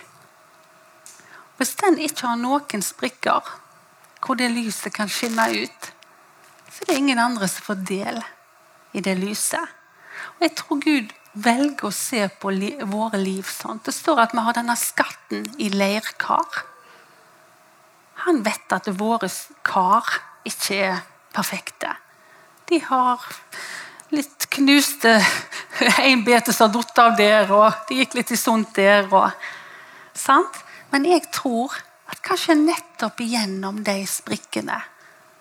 Hvis 1.59 1.75
den 1.81 1.99
ikke 2.03 2.27
har 2.27 2.41
noen 2.41 2.83
sprikker 2.83 3.53
hvor 4.25 4.39
det 4.41 4.49
lyset 4.55 4.95
kan 4.97 5.11
skinne 5.13 5.45
ut, 5.53 5.91
så 6.73 6.83
er 6.83 6.89
det 6.89 6.97
ingen 6.97 7.21
andre 7.21 7.49
som 7.51 7.67
får 7.67 7.83
del 7.87 8.23
i 8.97 9.03
det 9.05 9.19
lyset. 9.21 9.75
Og 10.37 10.47
Jeg 10.47 10.55
tror 10.59 10.81
Gud 10.81 11.13
velger 11.35 11.89
å 11.89 11.95
se 11.95 12.23
på 12.41 12.53
li 12.55 12.71
våre 12.89 13.19
liv 13.21 13.47
sånn. 13.47 13.83
Det 13.85 13.95
står 13.95 14.23
at 14.25 14.35
vi 14.35 14.45
har 14.47 14.57
denne 14.57 14.77
skatten 14.79 15.45
i 15.59 15.69
leirkar. 15.75 16.63
Han 18.25 18.43
vet 18.47 18.73
at 18.73 18.89
våre 18.99 19.29
kar 19.67 20.09
ikke 20.47 20.79
er 20.89 21.03
perfekte. 21.35 21.91
De 22.71 22.79
har 22.81 23.21
litt 24.15 24.47
knuste 24.55 25.19
En 25.99 26.21
bete 26.23 26.53
som 26.55 26.69
har 26.69 26.75
falt 26.77 26.99
av 27.03 27.17
der, 27.19 27.49
og 27.51 27.81
det 27.89 27.97
gikk 27.99 28.13
litt 28.15 28.31
i 28.31 28.37
sunt 28.39 28.77
der. 28.77 29.09
Og, 29.11 29.33
sant? 30.15 30.61
Men 30.95 31.09
jeg 31.11 31.25
tror 31.35 31.73
at 32.07 32.21
kanskje 32.23 32.55
nettopp 32.55 33.19
gjennom 33.27 33.81
de 33.83 33.97
sprikkene 34.07 34.77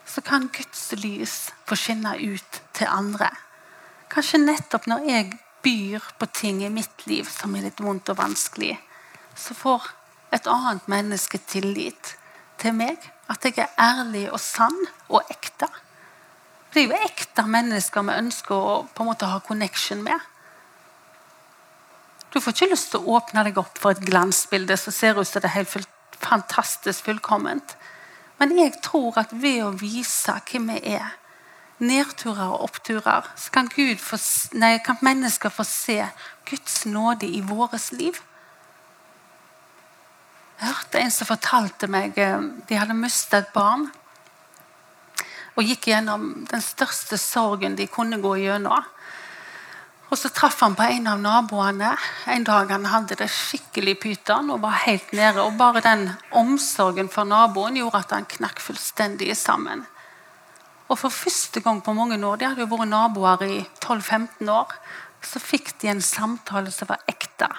så 0.09 0.23
kan 0.25 0.47
Guds 0.49 0.87
lys 0.97 1.35
få 1.69 1.77
skinne 1.77 2.15
ut 2.17 2.57
til 2.73 2.89
andre. 2.89 3.27
Kanskje 4.09 4.41
nettopp 4.41 4.87
når 4.89 5.05
jeg 5.11 5.27
byr 5.61 6.09
på 6.17 6.29
ting 6.33 6.63
i 6.65 6.71
mitt 6.73 7.05
liv 7.05 7.29
som 7.29 7.53
er 7.53 7.67
litt 7.67 7.85
vondt 7.85 8.09
og 8.09 8.17
vanskelig, 8.23 8.73
så 9.37 9.53
får 9.53 9.85
et 10.33 10.49
annet 10.49 10.89
menneske 10.89 11.37
tillit 11.45 12.15
til 12.57 12.73
meg. 12.73 12.97
At 13.29 13.45
jeg 13.45 13.61
er 13.61 13.77
ærlig 13.77 14.25
og 14.33 14.41
sann 14.41 14.81
og 15.07 15.21
ekte. 15.29 15.69
Det 16.73 16.81
er 16.81 16.89
jo 16.89 17.05
ekte 17.05 17.45
mennesker 17.45 18.09
vi 18.09 18.17
ønsker 18.25 18.57
å 18.57 18.77
på 18.89 19.05
en 19.05 19.13
måte 19.13 19.29
ha 19.29 19.37
connection 19.45 20.01
med. 20.01 20.17
Du 22.33 22.41
får 22.41 22.55
ikke 22.55 22.71
lyst 22.71 22.89
til 22.91 23.03
å 23.03 23.17
åpne 23.19 23.43
deg 23.45 23.59
opp 23.61 23.77
for 23.77 23.93
et 23.93 24.01
glansbilde 24.01 24.77
som 24.81 24.95
ser 24.95 25.19
ut 25.19 25.27
som 25.29 25.43
det 25.43 25.51
er 25.51 25.59
helt 25.59 25.89
fantastisk 26.17 27.05
fullkomment. 27.05 27.75
Men 28.41 28.55
jeg 28.57 28.79
tror 28.81 29.19
at 29.21 29.35
ved 29.37 29.61
å 29.61 29.73
vise 29.77 30.33
hvem 30.49 30.71
vi 30.73 30.95
er, 30.95 31.13
nedturer 31.83 32.49
og 32.49 32.69
oppturer, 32.69 33.27
så 33.37 33.53
kan, 33.53 33.69
få, 33.69 34.17
nei, 34.57 34.77
kan 34.85 34.97
mennesker 35.05 35.53
få 35.53 35.65
se 35.67 35.99
Guds 36.49 36.85
nåde 36.89 37.29
i 37.29 37.41
vårt 37.45 37.91
liv. 37.93 38.17
Jeg 40.59 40.69
hørte 40.71 41.01
en 41.01 41.11
som 41.11 41.27
fortalte 41.27 41.89
meg 41.91 42.17
eh, 42.21 42.39
de 42.69 42.77
hadde 42.79 42.95
mistet 42.95 43.41
et 43.41 43.53
barn. 43.53 43.89
Og 45.53 45.67
gikk 45.67 45.89
gjennom 45.91 46.45
den 46.49 46.63
største 46.65 47.19
sorgen 47.21 47.75
de 47.77 47.89
kunne 47.91 48.21
gå 48.23 48.37
gjennom. 48.41 48.85
Og 50.13 50.17
Så 50.17 50.29
traff 50.29 50.59
han 50.61 50.75
på 50.77 50.85
en 50.85 51.07
av 51.09 51.17
naboene 51.17 51.95
en 52.29 52.43
dag 52.45 52.69
han 52.69 52.83
hadde 52.85 53.15
det 53.17 53.31
skikkelig 53.33 53.95
pyton 54.03 54.51
og 54.53 54.59
var 54.61 54.75
helt 54.83 55.09
nede. 55.17 55.41
og 55.41 55.57
Bare 55.57 55.81
den 55.81 56.03
omsorgen 56.37 57.09
for 57.09 57.25
naboen 57.25 57.79
gjorde 57.79 58.03
at 58.03 58.13
han 58.13 58.27
knakk 58.29 58.61
fullstendig 58.61 59.33
sammen. 59.33 59.81
Og 60.85 60.99
For 60.99 61.09
første 61.09 61.63
gang 61.65 61.81
på 61.81 61.95
mange 61.97 62.19
år, 62.21 62.37
de 62.37 62.45
hadde 62.45 62.61
jo 62.61 62.69
vært 62.69 62.91
naboer 62.91 63.41
i 63.47 63.57
12-15 63.81 64.51
år, 64.53 64.77
så 65.25 65.41
fikk 65.41 65.73
de 65.81 65.89
en 65.89 66.01
samtale 66.01 66.69
som 66.69 66.91
var 66.93 67.01
ekte. 67.09 67.49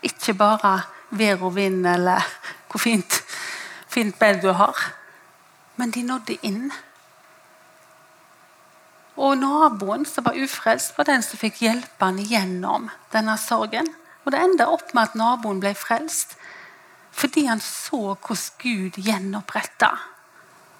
Ikke 0.00 0.32
bare 0.40 0.86
vær 1.10 1.44
og 1.44 1.52
vind 1.58 1.84
eller 1.84 2.24
hvor 2.70 2.80
fint, 2.80 3.20
fint 3.92 4.16
bed 4.18 4.40
du 4.40 4.54
har. 4.56 4.86
Men 5.76 5.92
de 5.92 6.02
nådde 6.02 6.40
inn. 6.48 6.72
Og 9.16 9.36
naboen 9.38 10.06
som 10.06 10.26
var 10.26 10.38
ufrelst, 10.38 10.96
var 10.98 11.06
den 11.06 11.22
som 11.22 11.38
fikk 11.38 11.60
hjelpe 11.62 12.02
han 12.06 12.18
gjennom 12.18 12.88
denne 13.12 13.36
sorgen. 13.38 13.86
Og 14.24 14.32
Det 14.32 14.40
enda 14.40 14.66
opp 14.72 14.94
med 14.94 15.10
at 15.10 15.14
naboen 15.14 15.60
ble 15.60 15.74
frelst 15.74 16.36
fordi 17.14 17.44
han 17.46 17.60
så 17.62 18.16
hvordan 18.18 18.58
Gud 18.58 18.96
gjenoppretta 18.98 19.92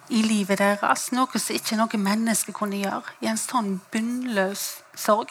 i 0.08 0.22
livet 0.26 0.58
deres. 0.58 1.12
Noe 1.14 1.38
som 1.38 1.54
ikke 1.54 1.78
noe 1.78 2.00
menneske 2.00 2.52
kunne 2.52 2.80
gjøre 2.80 3.14
i 3.22 3.30
en 3.30 3.38
sånn 3.38 3.76
bunnløs 3.92 4.64
sorg. 4.98 5.30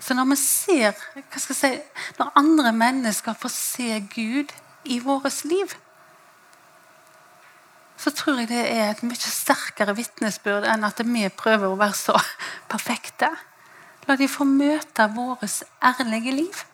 Så 0.00 0.16
når 0.16 0.30
vi 0.32 0.36
ser, 0.40 0.96
si, 1.36 1.70
når 2.18 2.32
andre 2.36 2.72
mennesker 2.72 3.36
får 3.40 3.52
se 3.52 4.00
Gud 4.14 4.52
i 4.84 4.98
vårt 5.04 5.44
liv, 5.44 5.76
så 7.96 8.10
tror 8.10 8.42
jeg 8.42 8.50
det 8.50 8.62
er 8.66 8.90
et 8.90 9.02
mye 9.06 9.16
sterkere 9.18 9.94
vitnesbyrd 9.96 10.66
enn 10.68 10.86
at 10.86 11.00
vi 11.06 11.28
prøver 11.30 11.70
å 11.70 11.78
være 11.78 11.96
så 11.98 12.16
perfekte. 12.72 13.30
La 14.08 14.16
de 14.20 14.28
få 14.28 14.44
møte 14.44 15.06
vårt 15.14 15.62
ærlige 15.80 16.34
liv. 16.34 16.64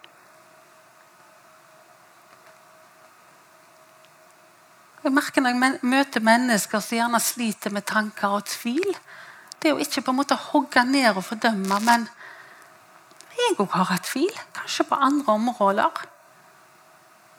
Jeg 5.00 5.14
merker 5.16 5.40
Når 5.40 5.54
jeg 5.54 5.78
møter 5.88 6.20
mennesker 6.20 6.82
som 6.84 6.98
gjerne 6.98 7.20
sliter 7.24 7.72
med 7.72 7.86
tanker 7.88 8.34
og 8.36 8.44
tvil 8.44 8.90
Det 9.56 9.70
er 9.70 9.72
jo 9.72 9.80
ikke 9.80 10.02
på 10.04 10.12
en 10.12 10.18
måte 10.18 10.36
å 10.36 10.48
hogge 10.50 10.82
ned 10.84 11.16
og 11.16 11.24
fordømme, 11.24 11.78
men 11.84 12.04
jeg 13.40 13.56
òg 13.60 13.72
har 13.72 13.88
hatt 13.90 14.06
tvil. 14.08 14.32
Kanskje 14.56 14.86
på 14.88 14.96
andre 14.96 15.32
områder. 15.32 16.04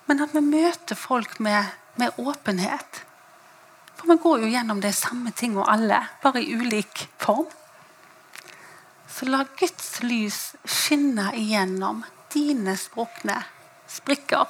Men 0.10 0.22
at 0.26 0.34
vi 0.34 0.42
møter 0.46 0.98
folk 0.98 1.40
med, 1.42 1.70
med 2.02 2.18
åpenhet. 2.22 3.02
For 4.02 4.10
vi 4.10 4.22
går 4.24 4.40
jo 4.42 4.48
gjennom 4.50 4.80
de 4.82 4.90
samme 4.98 5.30
tingene 5.38 5.68
alle, 5.70 6.00
bare 6.24 6.42
i 6.42 6.56
ulik 6.58 7.04
form. 7.22 7.46
Så 9.06 9.28
la 9.30 9.44
Guds 9.60 10.00
lys 10.02 10.40
skinne 10.66 11.28
igjennom 11.38 12.00
dine 12.34 12.74
sprukne 12.82 13.36
sprikker. 13.92 14.48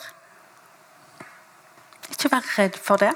Ikke 2.13 2.31
vær 2.31 2.47
redd 2.55 2.77
for 2.79 3.01
det. 3.01 3.11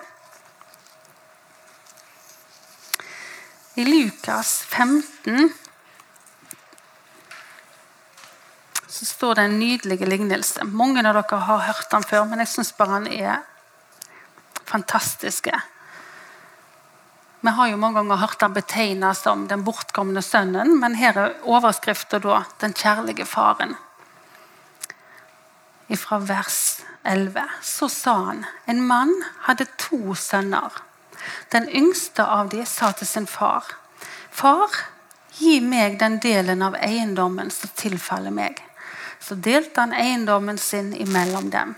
I 3.80 3.86
Lukas 3.88 4.58
15 4.68 5.54
så 8.88 9.06
står 9.06 9.40
det 9.40 9.48
en 9.48 9.58
nydelig 9.60 10.00
lignelse. 10.08 10.68
Mange 10.68 11.00
av 11.08 11.16
dere 11.16 11.40
har 11.48 11.64
hørt 11.70 11.88
den 11.96 12.04
før, 12.04 12.28
men 12.28 12.44
jeg 12.44 12.52
syns 12.58 12.76
bare 12.76 13.00
den 13.00 13.24
er 13.24 13.42
fantastiske. 14.68 15.56
Vi 17.46 17.52
har 17.52 17.68
jo 17.70 17.78
mange 17.78 18.00
ganger 18.00 18.18
hørt 18.18 18.42
han 18.42 18.54
betegnet 18.56 19.18
som 19.20 19.44
den 19.46 19.62
bortkomne 19.62 20.22
sønnen, 20.26 20.80
men 20.82 20.96
her 20.98 21.18
er 21.22 21.34
overskriften 21.46 22.24
da 22.24 22.40
'Den 22.60 22.74
kjærlige 22.74 23.26
faren'. 23.26 23.76
Fra 25.96 26.18
vers 26.18 26.82
11 27.04 27.44
så 27.62 27.88
sa 27.88 28.14
han 28.26 28.46
en 28.68 28.82
mann 28.88 29.14
hadde 29.42 29.68
to 29.78 30.16
sønner. 30.16 30.82
Den 31.52 31.70
yngste 31.70 32.26
av 32.26 32.50
dem 32.50 32.66
sa 32.66 32.92
til 32.92 33.08
sin 33.08 33.28
far, 33.28 33.64
'Far, 34.32 34.70
gi 35.38 35.60
meg 35.60 36.00
den 36.00 36.20
delen 36.20 36.62
av 36.62 36.76
eiendommen 36.76 37.52
som 37.52 37.70
tilfaller 37.76 38.32
meg.' 38.32 38.64
Så 39.20 39.36
delte 39.36 39.82
han 39.82 39.94
eiendommen 39.94 40.58
sin 40.58 40.94
imellom 40.94 41.50
dem. 41.52 41.76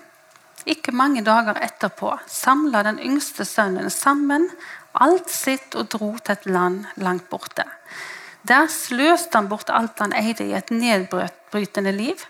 Ikke 0.66 0.92
mange 0.92 1.22
dager 1.24 1.60
etterpå 1.62 2.20
samla 2.28 2.84
den 2.84 3.00
yngste 3.00 3.46
sønnen 3.46 3.90
sammen 3.90 4.50
alt 5.04 5.30
sitt 5.32 5.76
og 5.78 5.90
dro 5.94 6.14
til 6.18 6.34
et 6.36 6.46
land 6.50 6.86
langt 7.02 7.30
borte. 7.30 7.66
Der 8.48 8.70
sløste 8.72 9.38
han 9.38 9.50
bort 9.52 9.72
alt 9.74 10.00
han 10.00 10.16
eide 10.16 10.46
i 10.46 10.56
et 10.56 10.72
nedbrytende 10.72 11.92
liv. 11.92 12.22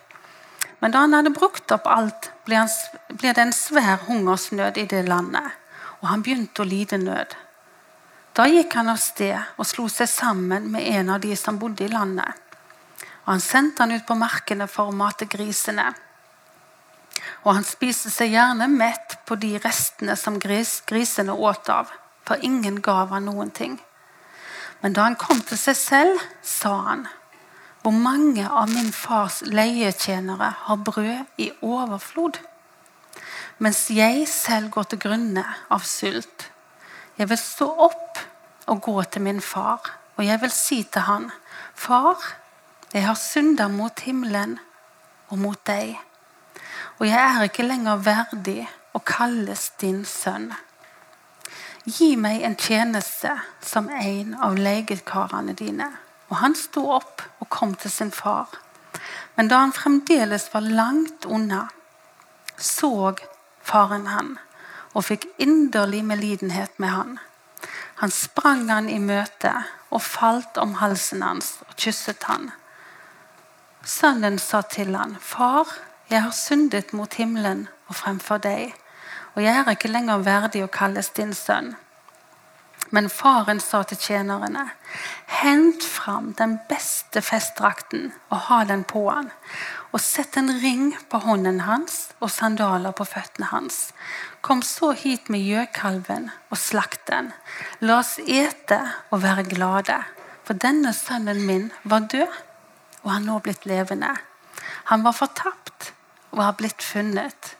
Men 0.79 0.93
da 0.93 1.03
han 1.03 1.13
hadde 1.13 1.33
brukt 1.33 1.71
opp 1.73 1.87
alt, 1.89 2.31
ble, 2.45 2.61
han, 2.61 2.71
ble 3.13 3.33
det 3.33 3.43
en 3.43 3.53
svær 3.55 4.05
hungersnød 4.07 4.77
i 4.77 4.87
det 4.89 5.03
landet, 5.07 5.45
og 6.01 6.09
han 6.11 6.23
begynte 6.25 6.63
å 6.63 6.69
lide 6.69 6.99
nød. 7.01 7.33
Da 8.37 8.45
gikk 8.49 8.75
han 8.77 8.91
av 8.93 8.99
sted 9.01 9.37
og 9.57 9.65
slo 9.65 9.87
seg 9.89 10.09
sammen 10.11 10.69
med 10.73 10.85
en 10.93 11.15
av 11.15 11.21
de 11.23 11.33
som 11.37 11.57
bodde 11.57 11.87
i 11.87 11.93
landet. 11.93 12.29
Og 13.25 13.33
Han 13.33 13.41
sendte 13.41 13.83
han 13.83 13.91
ut 13.91 14.05
på 14.07 14.15
markene 14.15 14.67
for 14.71 14.87
å 14.87 14.95
mate 14.95 15.25
grisene. 15.25 15.89
Og 17.43 17.55
han 17.57 17.65
spiste 17.65 18.11
seg 18.13 18.31
gjerne 18.31 18.69
mett 18.71 19.17
på 19.25 19.35
de 19.35 19.57
restene 19.59 20.15
som 20.15 20.37
gris, 20.39 20.81
grisene 20.87 21.33
åt 21.33 21.69
av 21.73 21.91
for 22.27 22.43
ingen 22.43 22.81
gav 22.83 23.13
han 23.15 23.29
noen 23.29 23.51
ting. 23.55 23.77
Men 24.81 24.93
da 24.93 25.07
han 25.07 25.15
kom 25.19 25.39
til 25.41 25.57
seg 25.59 25.77
selv, 25.79 26.25
sa 26.43 26.73
han, 26.89 27.07
hvor 27.81 27.95
mange 27.95 28.43
av 28.43 28.69
min 28.69 28.91
fars 28.91 29.39
leietjenere 29.47 30.51
har 30.67 30.83
brød 30.83 31.39
i 31.41 31.49
overflod, 31.63 32.41
mens 33.63 33.87
jeg 33.89 34.27
selv 34.29 34.69
går 34.75 34.89
til 34.91 35.01
grunne 35.07 35.45
av 35.73 35.85
sult. 35.87 36.49
Jeg 37.17 37.29
vil 37.31 37.39
stå 37.41 37.69
opp 37.87 38.19
og 38.67 38.81
gå 38.85 38.97
til 39.07 39.23
min 39.25 39.41
far, 39.41 39.87
og 40.17 40.25
jeg 40.25 40.41
vil 40.41 40.53
si 40.53 40.83
til 40.83 41.07
han, 41.07 41.31
Far, 41.77 42.17
jeg 42.93 43.05
har 43.05 43.17
synda 43.21 43.67
mot 43.69 43.99
himmelen 44.01 44.55
og 45.29 45.37
mot 45.37 45.59
deg, 45.69 45.93
og 46.97 47.05
jeg 47.05 47.19
er 47.21 47.45
ikke 47.45 47.65
lenger 47.67 48.01
verdig 48.01 48.63
å 48.97 49.01
kalles 49.05 49.69
din 49.81 50.01
sønn. 50.09 50.49
Gi 51.87 52.17
meg 52.19 52.41
en 52.43 52.57
tjeneste 52.59 53.31
som 53.63 53.87
en 53.89 54.33
av 54.43 54.57
legekarene 54.59 55.53
dine. 55.55 55.87
Og 56.27 56.41
han 56.41 56.55
sto 56.59 56.83
opp 56.91 57.23
og 57.39 57.47
kom 57.53 57.75
til 57.79 57.91
sin 57.91 58.11
far. 58.11 58.51
Men 59.37 59.47
da 59.47 59.61
han 59.61 59.71
fremdeles 59.71 60.49
var 60.51 60.67
langt 60.67 61.25
unna, 61.25 61.67
så 62.57 63.13
faren 63.63 64.07
han 64.11 64.35
og 64.97 65.05
fikk 65.07 65.27
inderlig 65.39 66.01
medlidenhet 66.09 66.73
med 66.81 66.91
han. 66.91 67.19
Han 68.01 68.11
sprang 68.11 68.67
han 68.69 68.89
i 68.89 68.97
møte 68.99 69.53
og 69.87 70.03
falt 70.03 70.57
om 70.59 70.75
halsen 70.81 71.23
hans 71.23 71.53
og 71.69 71.75
kysset 71.79 72.27
han. 72.27 72.49
Sønnen 73.87 74.39
sa 74.39 74.61
til 74.61 74.95
han, 74.95 75.15
'Far, 75.21 75.67
jeg 76.09 76.21
har 76.23 76.31
syndet 76.31 76.93
mot 76.93 77.13
himmelen 77.13 77.67
og 77.87 77.95
fremfor 77.95 78.37
deg.' 78.43 78.75
Og 79.37 79.43
jeg 79.45 79.53
er 79.61 79.75
ikke 79.75 79.91
lenger 79.93 80.23
verdig 80.25 80.63
å 80.65 80.71
kalles 80.73 81.11
din 81.13 81.35
sønn. 81.37 81.75
Men 82.89 83.09
faren 83.11 83.59
sa 83.61 83.83
til 83.85 83.99
tjenerne, 83.99 84.63
hent 85.43 85.83
fram 85.85 86.31
den 86.39 86.55
beste 86.69 87.21
festdrakten 87.21 88.13
og 88.31 88.47
ha 88.47 88.61
den 88.65 88.85
på 88.87 89.03
han, 89.11 89.29
og 89.91 90.01
sett 90.01 90.39
en 90.39 90.49
ring 90.63 90.95
på 91.11 91.19
hånden 91.21 91.65
hans 91.67 91.99
og 92.17 92.31
sandaler 92.33 92.95
på 92.97 93.05
føttene 93.05 93.51
hans. 93.51 93.91
Kom 94.41 94.63
så 94.65 94.93
hit 94.97 95.29
med 95.29 95.45
gjøkalven 95.45 96.31
og 96.49 96.57
slakt 96.57 97.05
den. 97.11 97.29
La 97.83 97.99
oss 97.99 98.15
ete 98.23 98.79
og 99.11 99.21
være 99.27 99.45
glade, 99.51 99.99
for 100.47 100.57
denne 100.57 100.95
sønnen 100.97 101.43
min 101.45 101.69
var 101.83 102.07
død, 102.09 102.41
og 103.03 103.13
han 103.13 103.29
nå 103.29 103.37
blitt 103.43 103.69
levende. 103.69 104.15
Han 104.89 105.05
var 105.05 105.13
fortapt 105.13 105.91
og 106.33 106.41
har 106.41 106.57
blitt 106.57 106.81
funnet. 106.81 107.57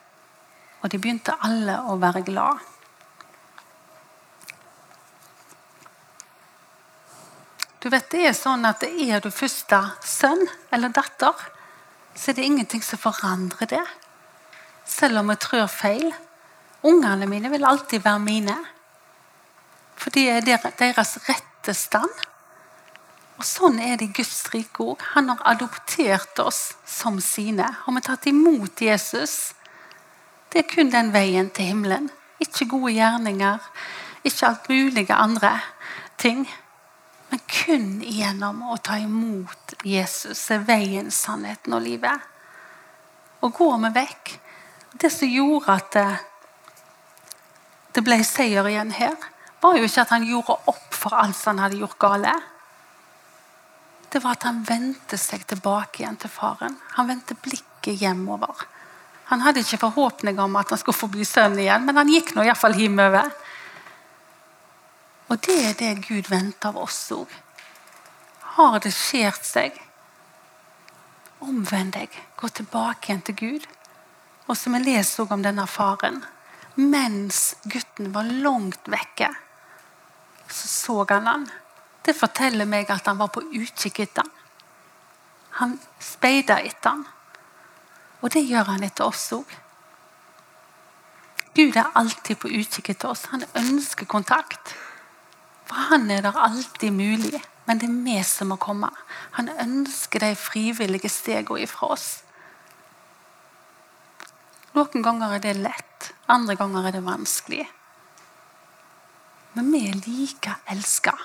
Og 0.82 0.90
de 0.90 0.98
begynte 0.98 1.34
alle 1.42 1.80
å 1.90 1.96
være 1.98 2.22
glad. 2.26 2.62
Du 7.78 7.88
vet, 7.90 8.10
det 8.10 8.24
Er 8.26 8.34
sånn 8.34 8.66
at 8.66 8.82
er 8.82 9.20
du 9.22 9.30
første 9.30 9.78
sønn 10.04 10.42
eller 10.74 10.90
datter, 10.90 11.34
så 12.14 12.30
er 12.30 12.38
det 12.38 12.46
ingenting 12.46 12.82
som 12.82 12.98
forandrer 12.98 13.70
det. 13.70 13.84
Selv 14.84 15.20
om 15.20 15.30
vi 15.30 15.36
trør 15.38 15.68
feil. 15.70 16.10
Ungene 16.82 17.26
mine 17.30 17.50
vil 17.50 17.66
alltid 17.66 18.02
være 18.02 18.22
mine. 18.22 18.56
For 19.98 20.14
det 20.14 20.26
er 20.30 20.72
deres 20.78 21.16
rette 21.28 21.74
stand. 21.74 22.26
Og 23.38 23.46
Sånn 23.46 23.78
er 23.78 23.96
det 23.98 24.08
i 24.08 24.14
Guds 24.18 24.48
rike 24.50 24.82
òg. 24.82 25.02
Han 25.14 25.30
har 25.30 25.42
adoptert 25.52 26.40
oss 26.42 26.74
som 26.86 27.20
sine. 27.22 27.66
Har 27.84 27.94
vi 27.94 28.02
tatt 28.02 28.26
imot 28.26 28.82
Jesus? 28.82 29.54
Det 30.48 30.62
er 30.62 30.70
kun 30.70 30.92
den 30.92 31.12
veien 31.12 31.50
til 31.50 31.72
himmelen. 31.72 32.08
Ikke 32.40 32.68
gode 32.70 32.94
gjerninger, 32.94 33.58
ikke 34.24 34.46
alt 34.46 34.68
mulige 34.68 35.14
andre 35.14 35.52
ting. 36.18 36.46
Men 37.30 37.40
kun 37.50 37.88
gjennom 38.00 38.62
å 38.72 38.78
ta 38.80 38.96
imot 39.02 39.74
Jesus 39.84 40.46
er 40.54 40.64
veien, 40.64 41.10
sannheten 41.12 41.76
og 41.76 41.84
livet. 41.84 42.28
Og 43.44 43.52
går 43.54 43.76
vi 43.84 43.94
vekk 44.00 44.38
Det 44.98 45.10
som 45.12 45.28
gjorde 45.28 45.74
at 45.76 45.90
det, 45.94 46.06
det 47.94 48.02
ble 48.02 48.16
seier 48.24 48.66
igjen 48.66 48.90
her, 48.96 49.14
var 49.60 49.76
jo 49.76 49.84
ikke 49.84 50.00
at 50.02 50.14
han 50.14 50.24
gjorde 50.26 50.56
opp 50.72 50.96
for 50.96 51.14
alt 51.14 51.44
han 51.46 51.60
hadde 51.60 51.78
gjort 51.78 51.98
gale. 52.00 52.32
Det 54.08 54.22
var 54.24 54.38
at 54.38 54.46
han 54.48 54.62
vendte 54.66 55.20
seg 55.20 55.44
tilbake 55.46 56.02
igjen 56.02 56.16
til 56.18 56.32
faren. 56.32 56.78
Han 56.96 57.10
vendte 57.12 57.36
blikket 57.36 58.00
hjemover. 58.00 58.64
Han 59.28 59.44
hadde 59.44 59.60
ikke 59.60 59.80
forhåpning 59.82 60.38
om 60.40 60.56
at 60.56 60.70
han 60.72 60.80
skulle 60.80 60.96
få 60.96 61.10
bli 61.12 61.24
sønn 61.28 61.58
igjen, 61.60 61.84
men 61.84 62.00
han 62.00 62.08
gikk 62.12 62.32
nå 62.34 62.46
iallfall 62.46 62.76
hjemover. 62.78 63.28
Og 65.28 65.36
det 65.44 65.58
er 65.66 65.74
det 65.76 66.06
Gud 66.06 66.30
venter 66.32 66.70
av 66.70 66.78
oss 66.80 67.02
òg. 67.12 67.28
Har 68.56 68.78
det 68.80 68.94
skjert 68.96 69.44
seg? 69.44 69.76
Omvend 71.44 71.92
deg. 71.98 72.14
Gå 72.40 72.48
tilbake 72.48 73.10
igjen 73.10 73.20
til 73.26 73.36
Gud. 73.38 73.68
Og 74.48 74.56
som 74.56 74.74
vi 74.74 74.80
leser 74.86 75.28
om 75.30 75.44
denne 75.44 75.68
faren. 75.68 76.22
Mens 76.78 77.58
gutten 77.68 78.12
var 78.14 78.24
langt 78.24 78.88
vekke, 78.88 79.28
så 80.48 80.68
så 80.68 81.04
han 81.10 81.26
han. 81.26 81.46
Det 82.06 82.14
forteller 82.16 82.68
meg 82.70 82.90
at 82.90 83.06
han 83.10 83.18
var 83.18 83.32
på 83.34 83.42
utkikk 83.42 83.98
etter 84.06 84.22
han. 84.22 84.34
Han 85.58 85.72
speida 86.00 86.60
etter 86.62 86.94
han. 86.94 87.02
Og 88.20 88.32
det 88.34 88.44
gjør 88.48 88.72
han 88.72 88.84
etter 88.86 89.06
oss 89.06 89.28
òg. 89.36 89.56
Gud 91.58 91.76
er 91.76 91.90
alltid 91.98 92.38
på 92.38 92.50
utkikk 92.54 92.92
etter 92.94 93.12
oss. 93.12 93.26
Han 93.32 93.46
ønsker 93.58 94.06
kontakt. 94.06 94.74
For 95.68 95.90
han 95.90 96.10
er 96.10 96.22
der 96.24 96.38
alltid 96.38 96.94
mulig, 96.94 97.40
men 97.66 97.80
det 97.80 97.88
er 97.88 97.96
vi 98.04 98.16
som 98.24 98.52
må 98.52 98.56
komme. 98.62 98.88
Han 99.36 99.50
ønsker 99.50 100.22
de 100.22 100.32
frivillige 100.38 101.10
stegene 101.12 101.66
ifra 101.66 101.92
oss. 101.96 102.08
Noen 104.76 105.02
ganger 105.02 105.34
er 105.34 105.42
det 105.42 105.56
lett, 105.58 106.12
andre 106.30 106.54
ganger 106.56 106.88
er 106.88 106.94
det 106.94 107.04
vanskelig. 107.04 107.64
Men 109.56 109.72
vi 109.72 109.82
er 109.90 109.98
like 110.06 110.54
elska 110.70 111.16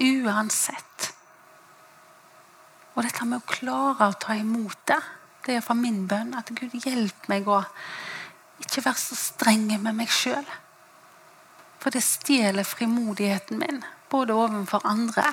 uansett. 0.00 1.12
Og 2.94 3.04
dette 3.04 3.26
med 3.28 3.40
å 3.42 3.48
klare 3.48 4.08
å 4.08 4.18
ta 4.20 4.36
imot 4.38 4.78
det, 4.88 5.00
det 5.46 5.56
er 5.56 5.64
for 5.64 5.78
min 5.78 6.04
bønn. 6.08 6.34
At 6.38 6.52
Gud 6.54 6.74
hjelper 6.84 7.32
meg 7.32 7.48
å 7.48 7.62
ikke 8.62 8.84
være 8.84 9.00
så 9.00 9.18
streng 9.18 9.66
med 9.72 9.94
meg 9.96 10.10
sjøl. 10.12 10.46
For 11.82 11.90
det 11.90 12.04
stjeler 12.06 12.66
frimodigheten 12.66 13.58
min, 13.58 13.82
både 14.10 14.36
overfor 14.38 14.84
andre 14.86 15.26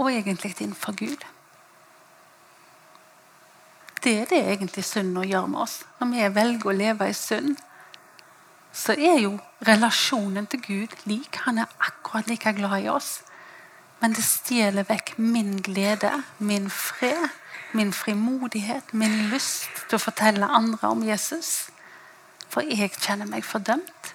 og 0.00 0.08
egentlig 0.08 0.54
innenfor 0.60 0.96
Gud. 0.96 1.24
Det 4.04 4.12
er 4.20 4.24
det 4.24 4.38
egentlig 4.52 4.84
synden 4.84 5.28
gjør 5.28 5.46
med 5.46 5.60
oss. 5.60 5.82
Når 6.00 6.12
vi 6.14 6.28
velger 6.34 6.70
å 6.70 6.76
leve 6.76 7.08
i 7.10 7.16
synd, 7.16 7.58
så 8.72 8.94
er 8.96 9.18
jo 9.20 9.34
relasjonen 9.66 10.46
til 10.48 10.62
Gud 10.64 10.94
lik. 11.04 11.42
Han 11.44 11.58
er 11.58 11.68
akkurat 11.78 12.30
like 12.30 12.52
glad 12.56 12.86
i 12.86 12.88
oss. 12.88 13.20
Men 14.00 14.14
det 14.16 14.24
stjeler 14.24 14.88
vekk 14.88 15.18
min 15.18 15.58
glede, 15.62 16.22
min 16.38 16.70
fred, 16.70 17.28
min 17.72 17.92
frimodighet, 17.92 18.94
min 18.94 19.28
lyst 19.30 19.84
til 19.88 19.98
å 19.98 20.02
fortelle 20.02 20.48
andre 20.48 20.88
om 20.88 21.04
Jesus 21.06 21.70
for 22.50 22.66
jeg 22.66 22.90
kjenner 22.98 23.28
meg 23.30 23.46
fordømt. 23.46 24.14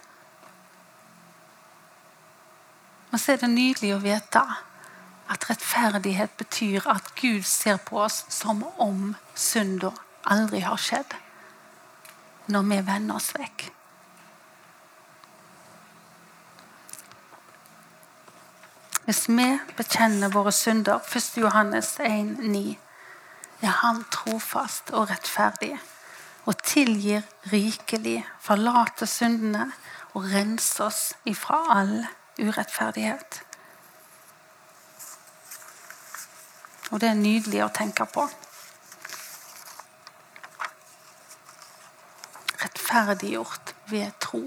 Men 3.12 3.22
så 3.22 3.36
er 3.36 3.44
det 3.44 3.52
nydelig 3.54 3.94
å 3.96 4.02
vite 4.04 4.42
at 5.32 5.48
rettferdighet 5.50 6.36
betyr 6.38 6.86
at 6.92 7.14
Gud 7.18 7.46
ser 7.48 7.80
på 7.88 8.02
oss 8.04 8.24
som 8.34 8.62
om 8.82 9.16
synda 9.40 9.94
aldri 10.28 10.62
har 10.66 10.82
skjedd, 10.82 11.16
når 12.52 12.68
vi 12.70 12.82
vender 12.92 13.18
oss 13.18 13.32
vekk. 13.38 13.70
Hvis 19.06 19.28
vi 19.30 19.60
bekjenner 19.78 20.32
våre 20.34 20.52
synder, 20.52 20.98
1. 20.98 21.38
Johannes 21.38 22.00
1,9, 22.00 22.78
er 23.62 23.74
Han 23.82 24.04
trofast 24.12 24.90
og 24.98 25.10
rettferdig 25.10 25.76
og 26.46 26.58
tilgir 26.64 27.22
rikelig, 27.52 28.26
forlater 28.42 29.06
syndene 29.06 29.68
og 30.14 30.26
renser 30.34 30.88
oss 30.88 31.02
ifra 31.26 31.60
all 31.76 31.94
urettferdighet. 32.40 33.42
Og 36.92 37.02
det 37.02 37.10
er 37.10 37.20
nydelig 37.20 37.62
å 37.66 37.70
tenke 37.74 38.08
på. 38.10 38.26
Rettferdiggjort 42.64 43.76
ved 43.94 44.18
tro. 44.22 44.42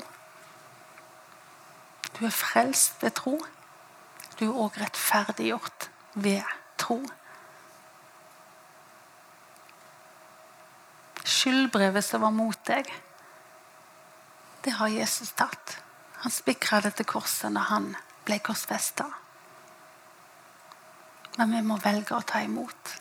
Du 2.19 2.25
er 2.27 2.35
frelst 2.35 2.99
ved 3.03 3.15
tro. 3.23 3.37
Du 4.39 4.49
er 4.49 4.61
òg 4.67 4.79
rettferdiggjort 4.79 5.91
ved 6.15 6.43
tro. 6.79 7.03
skyldbrevet 11.29 12.05
som 12.05 12.25
var 12.25 12.35
mot 12.35 12.59
deg, 12.67 12.89
det 14.65 14.75
har 14.79 14.91
Jesus 14.93 15.33
tatt. 15.39 15.79
Han 16.25 16.35
spikra 16.35 16.81
det 16.83 16.97
til 16.99 17.07
korset 17.07 17.53
når 17.55 17.69
han 17.71 17.91
ble 18.27 18.41
korsfesta. 18.43 19.07
Men 21.39 21.55
vi 21.55 21.61
må 21.63 21.77
velge 21.79 22.17
å 22.17 22.25
ta 22.27 22.43
imot. 22.43 22.97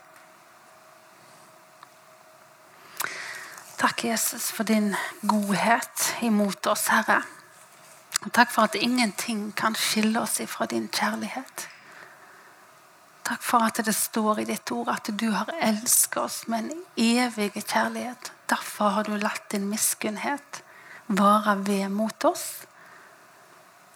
Takk, 3.78 4.04
Jesus, 4.06 4.52
for 4.54 4.65
din 4.69 4.91
godhet 5.26 6.12
imot 6.26 6.69
oss, 6.69 6.88
Herre. 6.93 7.21
Og 8.26 8.34
takk 8.34 8.52
for 8.52 8.66
at 8.66 8.76
ingenting 8.76 9.52
kan 9.58 9.76
skille 9.78 10.22
oss 10.22 10.40
ifra 10.42 10.66
din 10.66 10.88
kjærlighet. 10.90 11.68
Takk 13.28 13.44
for 13.44 13.66
at 13.66 13.82
det 13.84 13.94
står 13.96 14.40
i 14.42 14.48
ditt 14.48 14.72
ord 14.72 14.90
at 14.94 15.10
du 15.20 15.30
har 15.36 15.52
elsket 15.60 16.22
oss 16.22 16.38
med 16.48 16.70
en 16.70 16.84
evig 16.96 17.52
kjærlighet. 17.60 18.32
Derfor 18.48 18.96
har 18.96 19.04
du 19.04 19.18
latt 19.20 19.50
din 19.52 19.68
miskunnhet 19.70 20.62
vare 21.08 21.58
ved 21.68 21.90
mot 21.92 22.26
oss. 22.26 22.65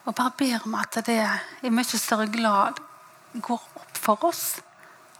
Og 0.03 0.15
bare 0.15 0.33
ber 0.37 0.65
om 0.65 0.75
at 0.75 0.99
det 1.05 1.21
i 1.63 1.71
mye 1.71 1.99
større 1.99 2.27
glad 2.31 2.81
går 3.33 3.61
opp 3.79 3.97
for 3.97 4.25
oss. 4.27 4.59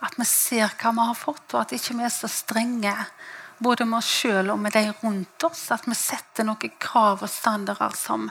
At 0.02 0.18
vi 0.18 0.26
ser 0.26 0.74
hva 0.82 0.91
vi 0.97 1.06
har 1.08 1.18
fått, 1.18 1.54
og 1.54 1.62
at 1.62 1.76
ikke 1.78 1.95
vi 1.99 2.08
er 2.08 2.14
så 2.14 2.28
strenge 2.32 2.95
både 3.62 3.86
med 3.86 3.99
oss 3.99 4.10
sjøl 4.10 4.49
og 4.49 4.60
med 4.60 4.74
de 4.76 4.88
rundt 5.04 5.45
oss. 5.47 5.70
At 5.72 5.88
vi 5.88 5.95
setter 5.95 6.47
noen 6.47 6.76
krav 6.82 7.22
og 7.22 7.32
standarder 7.32 7.95
som 7.95 8.28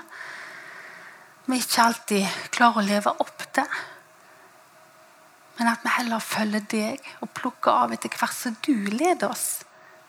vi 1.51 1.61
ikke 1.61 1.86
alltid 1.86 2.38
klarer 2.55 2.80
å 2.80 2.86
leve 2.86 3.14
opp 3.22 3.44
til. 3.55 3.80
Men 5.59 5.72
at 5.72 5.82
vi 5.84 5.92
heller 5.92 6.22
følger 6.24 6.64
deg 6.72 7.11
og 7.20 7.32
plukker 7.36 7.84
av 7.84 7.92
etter 7.94 8.12
hvert 8.16 8.36
som 8.36 8.57
du 8.64 8.74
leder 8.94 9.28
oss. 9.28 9.61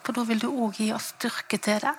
For 0.02 0.16
da 0.16 0.24
vil 0.26 0.40
du 0.42 0.48
òg 0.50 0.80
gi 0.80 0.88
oss 0.94 1.12
styrke 1.12 1.60
til 1.62 1.82
det. 1.84 1.94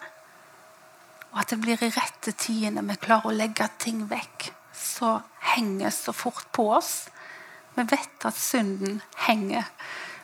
Og 1.34 1.40
at 1.42 1.54
det 1.54 1.60
blir 1.62 1.82
i 1.82 1.92
rette 1.94 2.34
tidene 2.38 2.84
vi 2.88 3.00
klarer 3.02 3.32
å 3.32 3.38
legge 3.38 3.70
ting 3.82 4.04
vekk 4.10 4.52
så 4.74 5.16
henger 5.54 5.90
så 5.90 6.14
fort 6.14 6.52
på 6.52 6.68
oss. 6.74 7.08
Vi 7.76 7.86
vet 7.90 8.26
at 8.26 8.38
synden 8.38 9.02
henger 9.28 9.66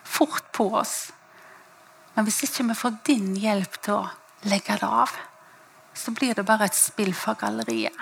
fort 0.04 0.52
på 0.52 0.68
oss. 0.78 1.10
Men 2.14 2.26
hvis 2.26 2.42
ikke 2.46 2.66
vi 2.70 2.78
får 2.78 2.96
din 3.06 3.34
hjelp 3.38 3.78
til 3.82 4.00
å 4.00 4.48
legge 4.50 4.78
det 4.80 4.86
av, 4.86 5.12
så 5.94 6.14
blir 6.14 6.34
det 6.34 6.46
bare 6.46 6.66
et 6.70 6.78
spill 6.78 7.14
for 7.14 7.38
galleriet. 7.38 7.94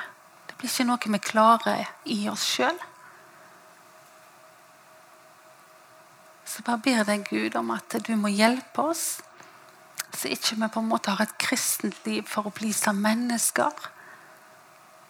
Det 0.58 0.64
blir 0.64 0.72
ikke 0.72 0.84
noe 0.88 1.12
vi 1.14 1.18
klarer 1.22 1.90
i 2.10 2.16
oss 2.26 2.42
sjøl. 2.42 2.78
Så 6.42 6.64
bare 6.66 6.82
ber 6.82 7.04
deg 7.06 7.28
Gud 7.28 7.54
om 7.60 7.70
at 7.70 7.94
du 8.02 8.10
må 8.18 8.32
hjelpe 8.34 8.88
oss, 8.90 9.20
så 10.10 10.32
ikke 10.34 10.56
vi 10.58 10.70
på 10.74 10.82
en 10.82 10.90
måte 10.90 11.14
har 11.14 11.22
et 11.22 11.36
kristent 11.38 12.02
liv 12.08 12.26
for 12.26 12.50
å 12.50 12.54
bli 12.58 12.72
som 12.74 12.98
mennesker, 12.98 13.86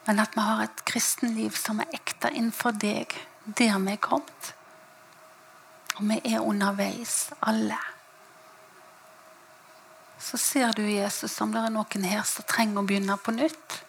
men 0.05 0.21
at 0.21 0.37
vi 0.37 0.45
har 0.45 0.67
et 0.67 0.85
kristenliv 0.85 1.57
som 1.57 1.81
er 1.81 1.97
ekte 1.97 2.29
innenfor 2.29 2.77
deg, 2.77 3.17
der 3.49 3.81
vi 3.81 3.97
er 3.97 4.05
kommet. 4.05 4.53
Og 5.97 6.05
vi 6.13 6.21
er 6.29 6.45
underveis, 6.45 7.31
alle. 7.41 7.81
Så 10.21 10.37
ser 10.37 10.77
du, 10.77 10.85
Jesus, 10.85 11.41
om 11.41 11.57
det 11.57 11.65
er 11.65 11.73
noen 11.73 12.05
her 12.13 12.29
som 12.29 12.45
trenger 12.45 12.83
å 12.83 12.89
begynne 12.93 13.17
på 13.17 13.33
nytt. 13.41 13.85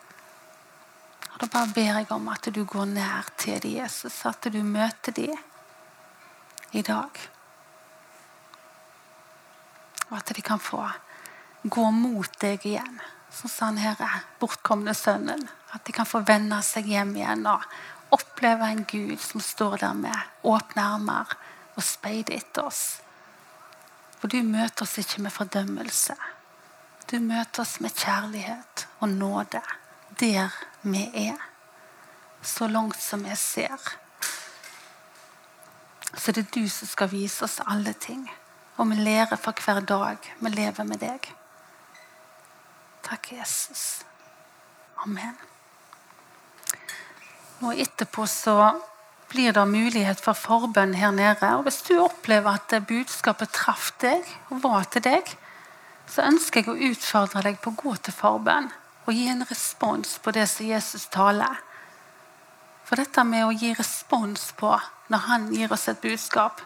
Da 1.39 1.47
bare 1.47 1.71
ber 1.71 1.93
jeg 2.01 2.09
om 2.11 2.27
at 2.33 2.49
du 2.51 2.65
går 2.67 2.89
nær 2.91 3.27
til 3.39 3.61
dem, 3.63 3.77
Jesus, 3.79 4.25
at 4.27 4.43
du 4.51 4.59
møter 4.63 5.15
dem 5.15 5.37
i 6.75 6.81
dag. 6.83 7.21
Og 10.09 10.17
at 10.17 10.33
de 10.35 10.43
kan 10.43 10.59
få 10.59 10.83
gå 11.63 11.85
mot 11.95 12.35
deg 12.41 12.65
igjen, 12.67 12.99
som 13.31 13.51
han 13.59 13.79
her 13.79 14.23
bortkomne 14.39 14.93
sønnen. 14.93 15.47
At 15.71 15.85
de 15.87 15.95
kan 15.95 16.07
få 16.09 16.25
vende 16.27 16.59
seg 16.65 16.89
hjem 16.91 17.15
igjen 17.15 17.45
og 17.47 17.63
oppleve 18.15 18.67
en 18.67 18.83
Gud 18.89 19.19
som 19.21 19.39
står 19.39 19.77
der 19.85 19.93
med 19.95 20.43
åpne 20.43 20.87
armer 20.95 21.35
og 21.75 21.85
speider 21.85 22.35
etter 22.35 22.67
oss. 22.67 22.99
For 24.19 24.27
du 24.27 24.41
møter 24.43 24.83
oss 24.83 24.97
ikke 24.99 25.21
med 25.23 25.31
fordømmelse. 25.31 26.17
Du 27.07 27.19
møter 27.23 27.63
oss 27.63 27.77
med 27.79 27.95
kjærlighet 27.95 28.89
og 28.99 29.13
nåde 29.13 29.61
der 30.19 30.57
vi 30.81 31.09
er. 31.13 31.37
Så 32.41 32.67
langt 32.67 33.01
som 33.01 33.25
jeg 33.25 33.37
ser. 33.37 33.89
Så 36.15 36.31
det 36.31 36.45
er 36.45 36.53
du 36.55 36.69
som 36.71 36.87
skal 36.87 37.11
vise 37.11 37.43
oss 37.45 37.59
alle 37.67 37.93
ting. 37.93 38.23
Og 38.79 38.89
vi 38.89 38.95
lærer 38.95 39.35
for 39.35 39.55
hver 39.65 39.81
dag 39.83 40.17
vi 40.39 40.49
lever 40.49 40.87
med 40.87 41.01
deg. 41.03 41.27
Takk, 43.03 43.31
Jesus. 43.33 44.05
Amen. 45.03 45.35
Nå 47.59 47.73
etterpå 47.75 48.25
så 48.27 48.55
blir 49.29 49.53
det 49.53 49.65
mulighet 49.67 50.21
for 50.23 50.33
forbønn 50.33 50.95
her 50.95 51.11
nede. 51.11 51.55
Og 51.57 51.67
Hvis 51.67 51.81
du 51.89 51.99
opplever 51.99 52.55
at 52.55 52.87
budskapet 52.87 53.51
traff 53.53 53.91
deg 54.01 54.23
og 54.49 54.63
var 54.63 54.87
til 54.89 55.03
deg, 55.03 55.27
så 56.09 56.25
ønsker 56.25 56.63
jeg 56.63 56.71
å 56.71 56.91
utfordre 56.91 57.43
deg 57.45 57.59
på 57.61 57.73
å 57.73 57.81
gå 57.83 57.95
til 57.99 58.15
forbønn 58.15 58.71
og 59.09 59.17
gi 59.17 59.25
en 59.31 59.41
respons 59.49 60.19
på 60.21 60.31
det 60.35 60.45
som 60.51 60.67
Jesus 60.69 61.07
taler. 61.09 61.57
For 62.85 63.01
dette 63.01 63.23
med 63.25 63.47
å 63.47 63.53
gi 63.57 63.71
respons 63.73 64.51
på 64.57 64.75
når 65.09 65.25
han 65.25 65.47
gir 65.53 65.73
oss 65.73 65.87
et 65.89 66.01
budskap, 66.01 66.61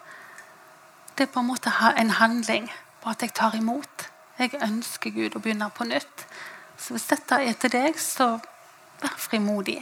det 1.15 1.27
er 1.27 1.31
på 1.31 1.39
en 1.39 1.47
måte 1.47 1.71
en 1.71 2.11
handling 2.19 2.67
på 3.03 3.11
at 3.11 3.23
jeg 3.23 3.35
tar 3.37 3.55
imot. 3.55 4.07
Jeg 4.39 4.57
ønsker 4.65 5.13
Gud 5.15 5.37
å 5.37 5.43
begynne 5.43 5.69
på 5.71 5.87
nytt. 5.87 6.25
Så 6.75 6.95
hvis 6.95 7.07
dette 7.11 7.39
er 7.39 7.55
til 7.59 7.71
deg, 7.71 7.99
så 8.01 8.33
vær 8.99 9.15
frimodig. 9.19 9.79